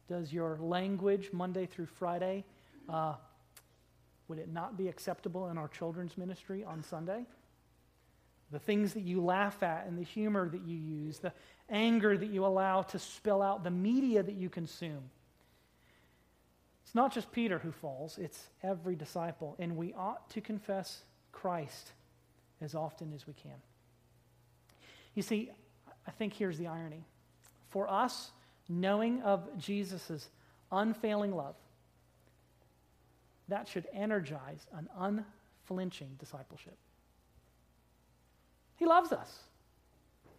Does 0.08 0.34
your 0.34 0.58
language, 0.60 1.30
Monday 1.32 1.66
through 1.66 1.86
Friday, 1.86 2.44
uh, 2.90 3.16
would 4.28 4.40
it 4.40 4.52
not 4.52 4.78
be 4.78 4.88
acceptable 4.88 5.50
in 5.50 5.58
our 5.58 5.68
children's 5.68 6.18
ministry 6.18 6.64
on 6.64 6.84
Sunday? 6.84 7.26
The 8.56 8.60
things 8.60 8.94
that 8.94 9.04
you 9.04 9.22
laugh 9.22 9.64
at 9.64 9.86
and 9.86 10.00
the 10.00 10.04
humor 10.04 10.48
that 10.48 10.62
you 10.66 10.78
use, 10.78 11.20
the 11.20 11.34
anger 11.70 12.18
that 12.18 12.30
you 12.30 12.46
allow 12.46 12.84
to 12.84 12.98
spill 12.98 13.42
out, 13.42 13.66
the 13.66 13.70
media 13.70 14.24
that 14.24 14.36
you 14.36 14.50
consume. 14.50 15.10
It's 16.86 16.96
not 16.96 17.14
just 17.14 17.34
Peter 17.34 17.60
who 17.60 17.74
falls, 17.74 18.18
it's 18.18 18.48
every 18.64 18.96
disciple. 18.96 19.58
And 19.60 19.76
we 19.76 19.94
ought 19.94 20.30
to 20.30 20.40
confess 20.40 21.02
Christ 21.34 21.92
as 22.62 22.76
often 22.76 23.12
as 23.14 23.28
we 23.28 23.34
can. 23.34 23.60
You 25.16 25.22
see, 25.22 25.52
I 26.08 26.12
think 26.12 26.32
here's 26.32 26.58
the 26.58 26.68
irony. 26.68 27.04
For 27.72 27.92
us, 27.92 28.32
knowing 28.70 29.22
of 29.24 29.58
Jesus' 29.58 30.30
unfailing 30.72 31.36
love, 31.36 31.56
that 33.50 33.68
should 33.68 33.86
energize 33.92 34.66
an 34.72 34.88
unflinching 34.98 36.16
discipleship. 36.22 36.78
He 38.76 38.86
loves 38.86 39.12
us. 39.12 39.40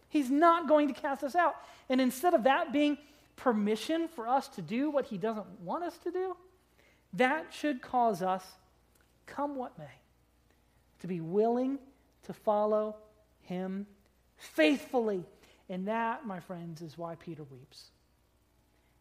He's 0.09 0.29
not 0.29 0.67
going 0.67 0.87
to 0.87 0.93
cast 0.93 1.23
us 1.23 1.35
out. 1.35 1.55
And 1.89 1.99
instead 1.99 2.33
of 2.33 2.43
that 2.43 2.71
being 2.71 2.97
permission 3.35 4.07
for 4.07 4.27
us 4.27 4.47
to 4.49 4.61
do 4.61 4.89
what 4.89 5.05
he 5.05 5.17
doesn't 5.17 5.45
want 5.61 5.83
us 5.83 5.97
to 5.99 6.11
do, 6.11 6.35
that 7.13 7.53
should 7.53 7.81
cause 7.81 8.21
us, 8.21 8.43
come 9.25 9.55
what 9.55 9.77
may, 9.77 9.85
to 10.99 11.07
be 11.07 11.21
willing 11.21 11.79
to 12.23 12.33
follow 12.33 12.95
him 13.41 13.85
faithfully. 14.37 15.23
And 15.69 15.87
that, 15.87 16.25
my 16.25 16.39
friends, 16.39 16.81
is 16.81 16.97
why 16.97 17.15
Peter 17.15 17.43
weeps. 17.43 17.91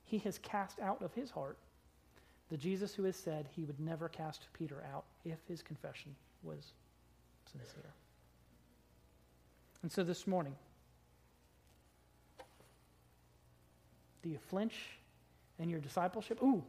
He 0.04 0.18
has 0.18 0.38
cast 0.38 0.80
out 0.80 1.02
of 1.02 1.14
his 1.14 1.30
heart 1.30 1.58
the 2.48 2.56
Jesus 2.56 2.94
who 2.94 3.04
has 3.04 3.16
said 3.16 3.48
he 3.50 3.64
would 3.64 3.80
never 3.80 4.08
cast 4.08 4.46
Peter 4.52 4.84
out 4.92 5.04
if 5.24 5.38
his 5.48 5.62
confession 5.62 6.14
was 6.42 6.72
sincere. 7.50 7.92
And 9.86 9.92
so 9.92 10.02
this 10.02 10.26
morning, 10.26 10.56
do 14.20 14.28
you 14.28 14.38
flinch 14.50 14.74
in 15.60 15.68
your 15.68 15.78
discipleship? 15.78 16.42
Ooh, 16.42 16.64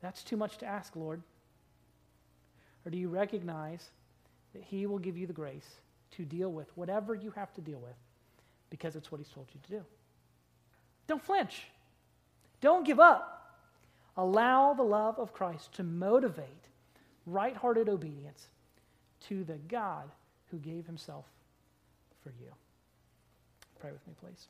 that's 0.00 0.22
too 0.22 0.38
much 0.38 0.56
to 0.56 0.64
ask, 0.64 0.96
Lord. 0.96 1.20
Or 2.86 2.90
do 2.90 2.96
you 2.96 3.10
recognize 3.10 3.86
that 4.54 4.62
He 4.62 4.86
will 4.86 4.98
give 4.98 5.18
you 5.18 5.26
the 5.26 5.34
grace 5.34 5.68
to 6.12 6.24
deal 6.24 6.50
with 6.50 6.74
whatever 6.74 7.14
you 7.14 7.32
have 7.32 7.52
to 7.52 7.60
deal 7.60 7.80
with 7.80 7.96
because 8.70 8.96
it's 8.96 9.12
what 9.12 9.18
He's 9.18 9.28
told 9.28 9.48
you 9.52 9.60
to 9.64 9.70
do? 9.80 9.84
Don't 11.08 11.22
flinch. 11.22 11.64
Don't 12.62 12.86
give 12.86 12.98
up. 12.98 13.58
Allow 14.16 14.72
the 14.72 14.82
love 14.82 15.18
of 15.18 15.34
Christ 15.34 15.74
to 15.74 15.82
motivate 15.82 16.46
right 17.26 17.54
hearted 17.54 17.90
obedience 17.90 18.46
to 19.28 19.44
the 19.44 19.58
God 19.68 20.08
who 20.50 20.56
gave 20.56 20.86
himself 20.86 21.26
for 22.22 22.30
you. 22.30 22.52
Pray 23.80 23.90
with 23.90 24.06
me, 24.06 24.14
please. 24.20 24.46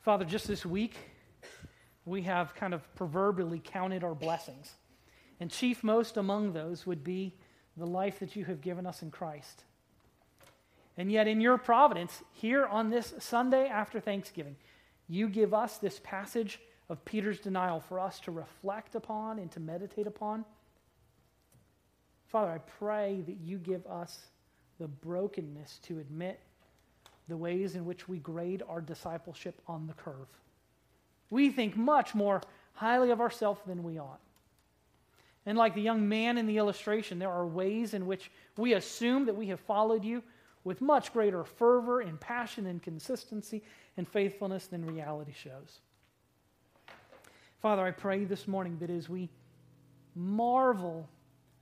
Father, 0.00 0.24
just 0.24 0.46
this 0.46 0.64
week, 0.64 0.94
we 2.04 2.22
have 2.22 2.54
kind 2.54 2.72
of 2.72 2.94
proverbially 2.94 3.60
counted 3.64 4.04
our 4.04 4.14
blessings. 4.14 4.72
And 5.40 5.50
chief 5.50 5.82
most 5.82 6.16
among 6.16 6.52
those 6.52 6.86
would 6.86 7.02
be 7.02 7.34
the 7.76 7.86
life 7.86 8.20
that 8.20 8.36
you 8.36 8.44
have 8.44 8.60
given 8.60 8.86
us 8.86 9.02
in 9.02 9.10
Christ. 9.10 9.64
And 10.96 11.10
yet, 11.10 11.26
in 11.26 11.40
your 11.40 11.58
providence, 11.58 12.22
here 12.32 12.66
on 12.66 12.88
this 12.88 13.14
Sunday 13.18 13.66
after 13.66 13.98
Thanksgiving, 13.98 14.56
you 15.08 15.28
give 15.28 15.52
us 15.52 15.78
this 15.78 16.00
passage 16.02 16.60
of 16.88 17.04
Peter's 17.04 17.40
denial 17.40 17.80
for 17.80 17.98
us 17.98 18.20
to 18.20 18.30
reflect 18.30 18.94
upon 18.94 19.38
and 19.38 19.50
to 19.52 19.60
meditate 19.60 20.06
upon. 20.06 20.44
Father, 22.28 22.50
I 22.50 22.58
pray 22.58 23.22
that 23.26 23.38
you 23.42 23.58
give 23.58 23.86
us 23.86 24.26
the 24.78 24.88
brokenness 24.88 25.80
to 25.84 25.98
admit 25.98 26.40
the 27.28 27.36
ways 27.36 27.74
in 27.74 27.84
which 27.84 28.08
we 28.08 28.18
grade 28.18 28.62
our 28.68 28.80
discipleship 28.80 29.60
on 29.66 29.86
the 29.86 29.94
curve. 29.94 30.28
We 31.30 31.50
think 31.50 31.76
much 31.76 32.14
more 32.14 32.40
highly 32.74 33.10
of 33.10 33.20
ourselves 33.20 33.60
than 33.66 33.82
we 33.82 33.98
ought. 33.98 34.20
And 35.44 35.56
like 35.56 35.74
the 35.74 35.82
young 35.82 36.08
man 36.08 36.38
in 36.38 36.46
the 36.46 36.58
illustration, 36.58 37.18
there 37.18 37.30
are 37.30 37.46
ways 37.46 37.94
in 37.94 38.06
which 38.06 38.30
we 38.56 38.74
assume 38.74 39.26
that 39.26 39.36
we 39.36 39.46
have 39.48 39.60
followed 39.60 40.04
you 40.04 40.22
with 40.64 40.80
much 40.80 41.12
greater 41.12 41.44
fervor 41.44 42.00
and 42.00 42.20
passion 42.20 42.66
and 42.66 42.82
consistency 42.82 43.62
and 43.96 44.08
faithfulness 44.08 44.66
than 44.66 44.84
reality 44.84 45.32
shows. 45.32 45.80
Father, 47.60 47.82
I 47.82 47.90
pray 47.90 48.24
this 48.24 48.46
morning 48.46 48.78
that 48.78 48.90
as 48.90 49.08
we 49.08 49.30
marvel 50.14 51.08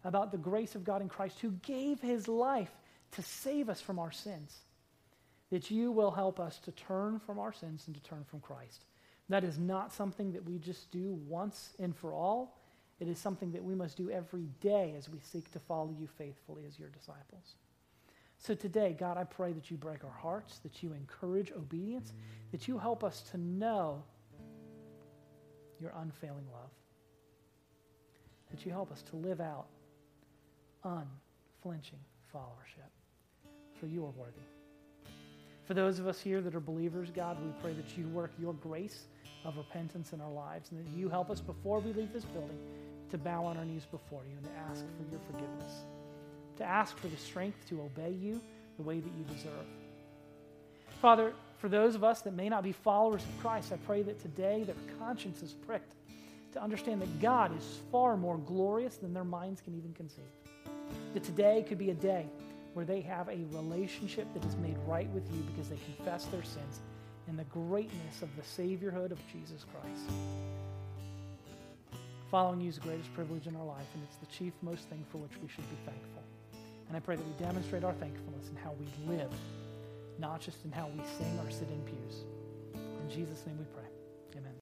about 0.04 0.32
the 0.32 0.38
grace 0.38 0.74
of 0.74 0.84
God 0.84 1.02
in 1.02 1.08
Christ 1.08 1.40
who 1.40 1.50
gave 1.62 2.00
his 2.00 2.28
life 2.28 2.70
to 3.12 3.22
save 3.22 3.68
us 3.68 3.80
from 3.80 3.98
our 3.98 4.12
sins, 4.12 4.56
that 5.50 5.70
you 5.70 5.92
will 5.92 6.10
help 6.10 6.40
us 6.40 6.58
to 6.60 6.72
turn 6.72 7.20
from 7.20 7.38
our 7.38 7.52
sins 7.52 7.84
and 7.86 7.94
to 7.94 8.02
turn 8.02 8.24
from 8.24 8.40
Christ. 8.40 8.84
That 9.28 9.44
is 9.44 9.58
not 9.58 9.92
something 9.92 10.32
that 10.32 10.44
we 10.44 10.58
just 10.58 10.90
do 10.90 11.14
once 11.26 11.70
and 11.78 11.96
for 11.96 12.12
all. 12.12 12.60
It 13.00 13.08
is 13.08 13.18
something 13.18 13.52
that 13.52 13.64
we 13.64 13.74
must 13.74 13.96
do 13.96 14.10
every 14.10 14.48
day 14.60 14.94
as 14.98 15.08
we 15.08 15.18
seek 15.20 15.50
to 15.52 15.58
follow 15.58 15.94
you 15.98 16.06
faithfully 16.18 16.64
as 16.66 16.78
your 16.78 16.90
disciples. 16.90 17.54
So 18.38 18.54
today, 18.54 18.94
God, 18.98 19.16
I 19.16 19.24
pray 19.24 19.52
that 19.52 19.70
you 19.70 19.76
break 19.76 20.04
our 20.04 20.10
hearts, 20.10 20.58
that 20.58 20.82
you 20.82 20.92
encourage 20.92 21.52
obedience, 21.52 22.12
that 22.52 22.68
you 22.68 22.78
help 22.78 23.02
us 23.02 23.22
to 23.30 23.38
know 23.38 24.02
your 25.84 25.92
unfailing 26.00 26.46
love, 26.52 26.70
that 28.50 28.66
you 28.66 28.72
help 28.72 28.90
us 28.90 29.02
to 29.02 29.16
live 29.16 29.40
out 29.40 29.66
unflinching 30.82 31.98
followership, 32.34 32.90
for 33.78 33.86
you 33.86 34.04
are 34.04 34.10
worthy. 34.10 34.42
For 35.66 35.74
those 35.74 35.98
of 35.98 36.08
us 36.08 36.20
here 36.20 36.40
that 36.40 36.54
are 36.54 36.60
believers, 36.60 37.10
God, 37.14 37.36
we 37.40 37.52
pray 37.62 37.72
that 37.74 37.96
you 37.96 38.08
work 38.08 38.32
your 38.40 38.54
grace 38.54 39.04
of 39.44 39.56
repentance 39.56 40.12
in 40.12 40.20
our 40.20 40.32
lives 40.32 40.72
and 40.72 40.80
that 40.80 40.98
you 40.98 41.08
help 41.08 41.30
us 41.30 41.40
before 41.40 41.78
we 41.78 41.92
leave 41.92 42.12
this 42.12 42.24
building 42.24 42.58
to 43.10 43.18
bow 43.18 43.44
on 43.44 43.56
our 43.56 43.64
knees 43.64 43.86
before 43.90 44.22
you 44.28 44.36
and 44.36 44.44
to 44.46 44.52
ask 44.70 44.84
for 44.96 45.10
your 45.10 45.20
forgiveness 45.30 45.84
to 46.56 46.64
ask 46.64 46.96
for 46.98 47.08
the 47.08 47.16
strength 47.16 47.58
to 47.68 47.80
obey 47.82 48.12
you 48.12 48.40
the 48.76 48.82
way 48.82 49.00
that 49.00 49.10
you 49.16 49.24
deserve. 49.24 49.83
Father, 51.00 51.32
for 51.58 51.68
those 51.68 51.94
of 51.94 52.04
us 52.04 52.20
that 52.22 52.34
may 52.34 52.48
not 52.48 52.62
be 52.62 52.72
followers 52.72 53.22
of 53.22 53.40
Christ, 53.40 53.72
I 53.72 53.76
pray 53.86 54.02
that 54.02 54.20
today 54.20 54.64
their 54.64 54.74
conscience 54.98 55.42
is 55.42 55.52
pricked 55.52 55.94
to 56.52 56.62
understand 56.62 57.02
that 57.02 57.20
God 57.20 57.56
is 57.56 57.80
far 57.90 58.16
more 58.16 58.38
glorious 58.38 58.96
than 58.96 59.12
their 59.12 59.24
minds 59.24 59.60
can 59.60 59.74
even 59.76 59.92
conceive. 59.92 60.24
That 61.12 61.24
today 61.24 61.64
could 61.68 61.78
be 61.78 61.90
a 61.90 61.94
day 61.94 62.26
where 62.74 62.84
they 62.84 63.00
have 63.00 63.28
a 63.28 63.38
relationship 63.52 64.32
that 64.34 64.44
is 64.44 64.56
made 64.56 64.76
right 64.86 65.08
with 65.10 65.24
you 65.32 65.42
because 65.52 65.68
they 65.68 65.78
confess 65.84 66.26
their 66.26 66.42
sins 66.42 66.80
and 67.28 67.38
the 67.38 67.44
greatness 67.44 68.22
of 68.22 68.28
the 68.36 68.42
Saviorhood 68.42 69.10
of 69.10 69.18
Jesus 69.32 69.64
Christ. 69.72 70.10
Following 72.30 72.60
you 72.60 72.68
is 72.68 72.76
the 72.76 72.82
greatest 72.82 73.14
privilege 73.14 73.46
in 73.46 73.56
our 73.56 73.64
life, 73.64 73.86
and 73.94 74.02
it's 74.02 74.16
the 74.16 74.26
chief 74.26 74.52
most 74.60 74.88
thing 74.88 75.04
for 75.10 75.18
which 75.18 75.32
we 75.40 75.48
should 75.48 75.68
be 75.70 75.76
thankful. 75.84 76.22
And 76.88 76.96
I 76.96 77.00
pray 77.00 77.16
that 77.16 77.26
we 77.26 77.32
demonstrate 77.44 77.84
our 77.84 77.92
thankfulness 77.94 78.48
in 78.50 78.56
how 78.56 78.74
we 78.78 79.16
live, 79.16 79.30
not 80.18 80.40
just 80.40 80.64
in 80.64 80.72
how 80.72 80.88
we 80.88 81.02
sing 81.18 81.38
or 81.44 81.50
sit 81.50 81.68
in 81.68 81.80
pews. 81.82 82.24
In 82.74 83.10
Jesus' 83.10 83.44
name 83.46 83.58
we 83.58 83.64
pray. 83.74 83.88
Amen. 84.36 84.52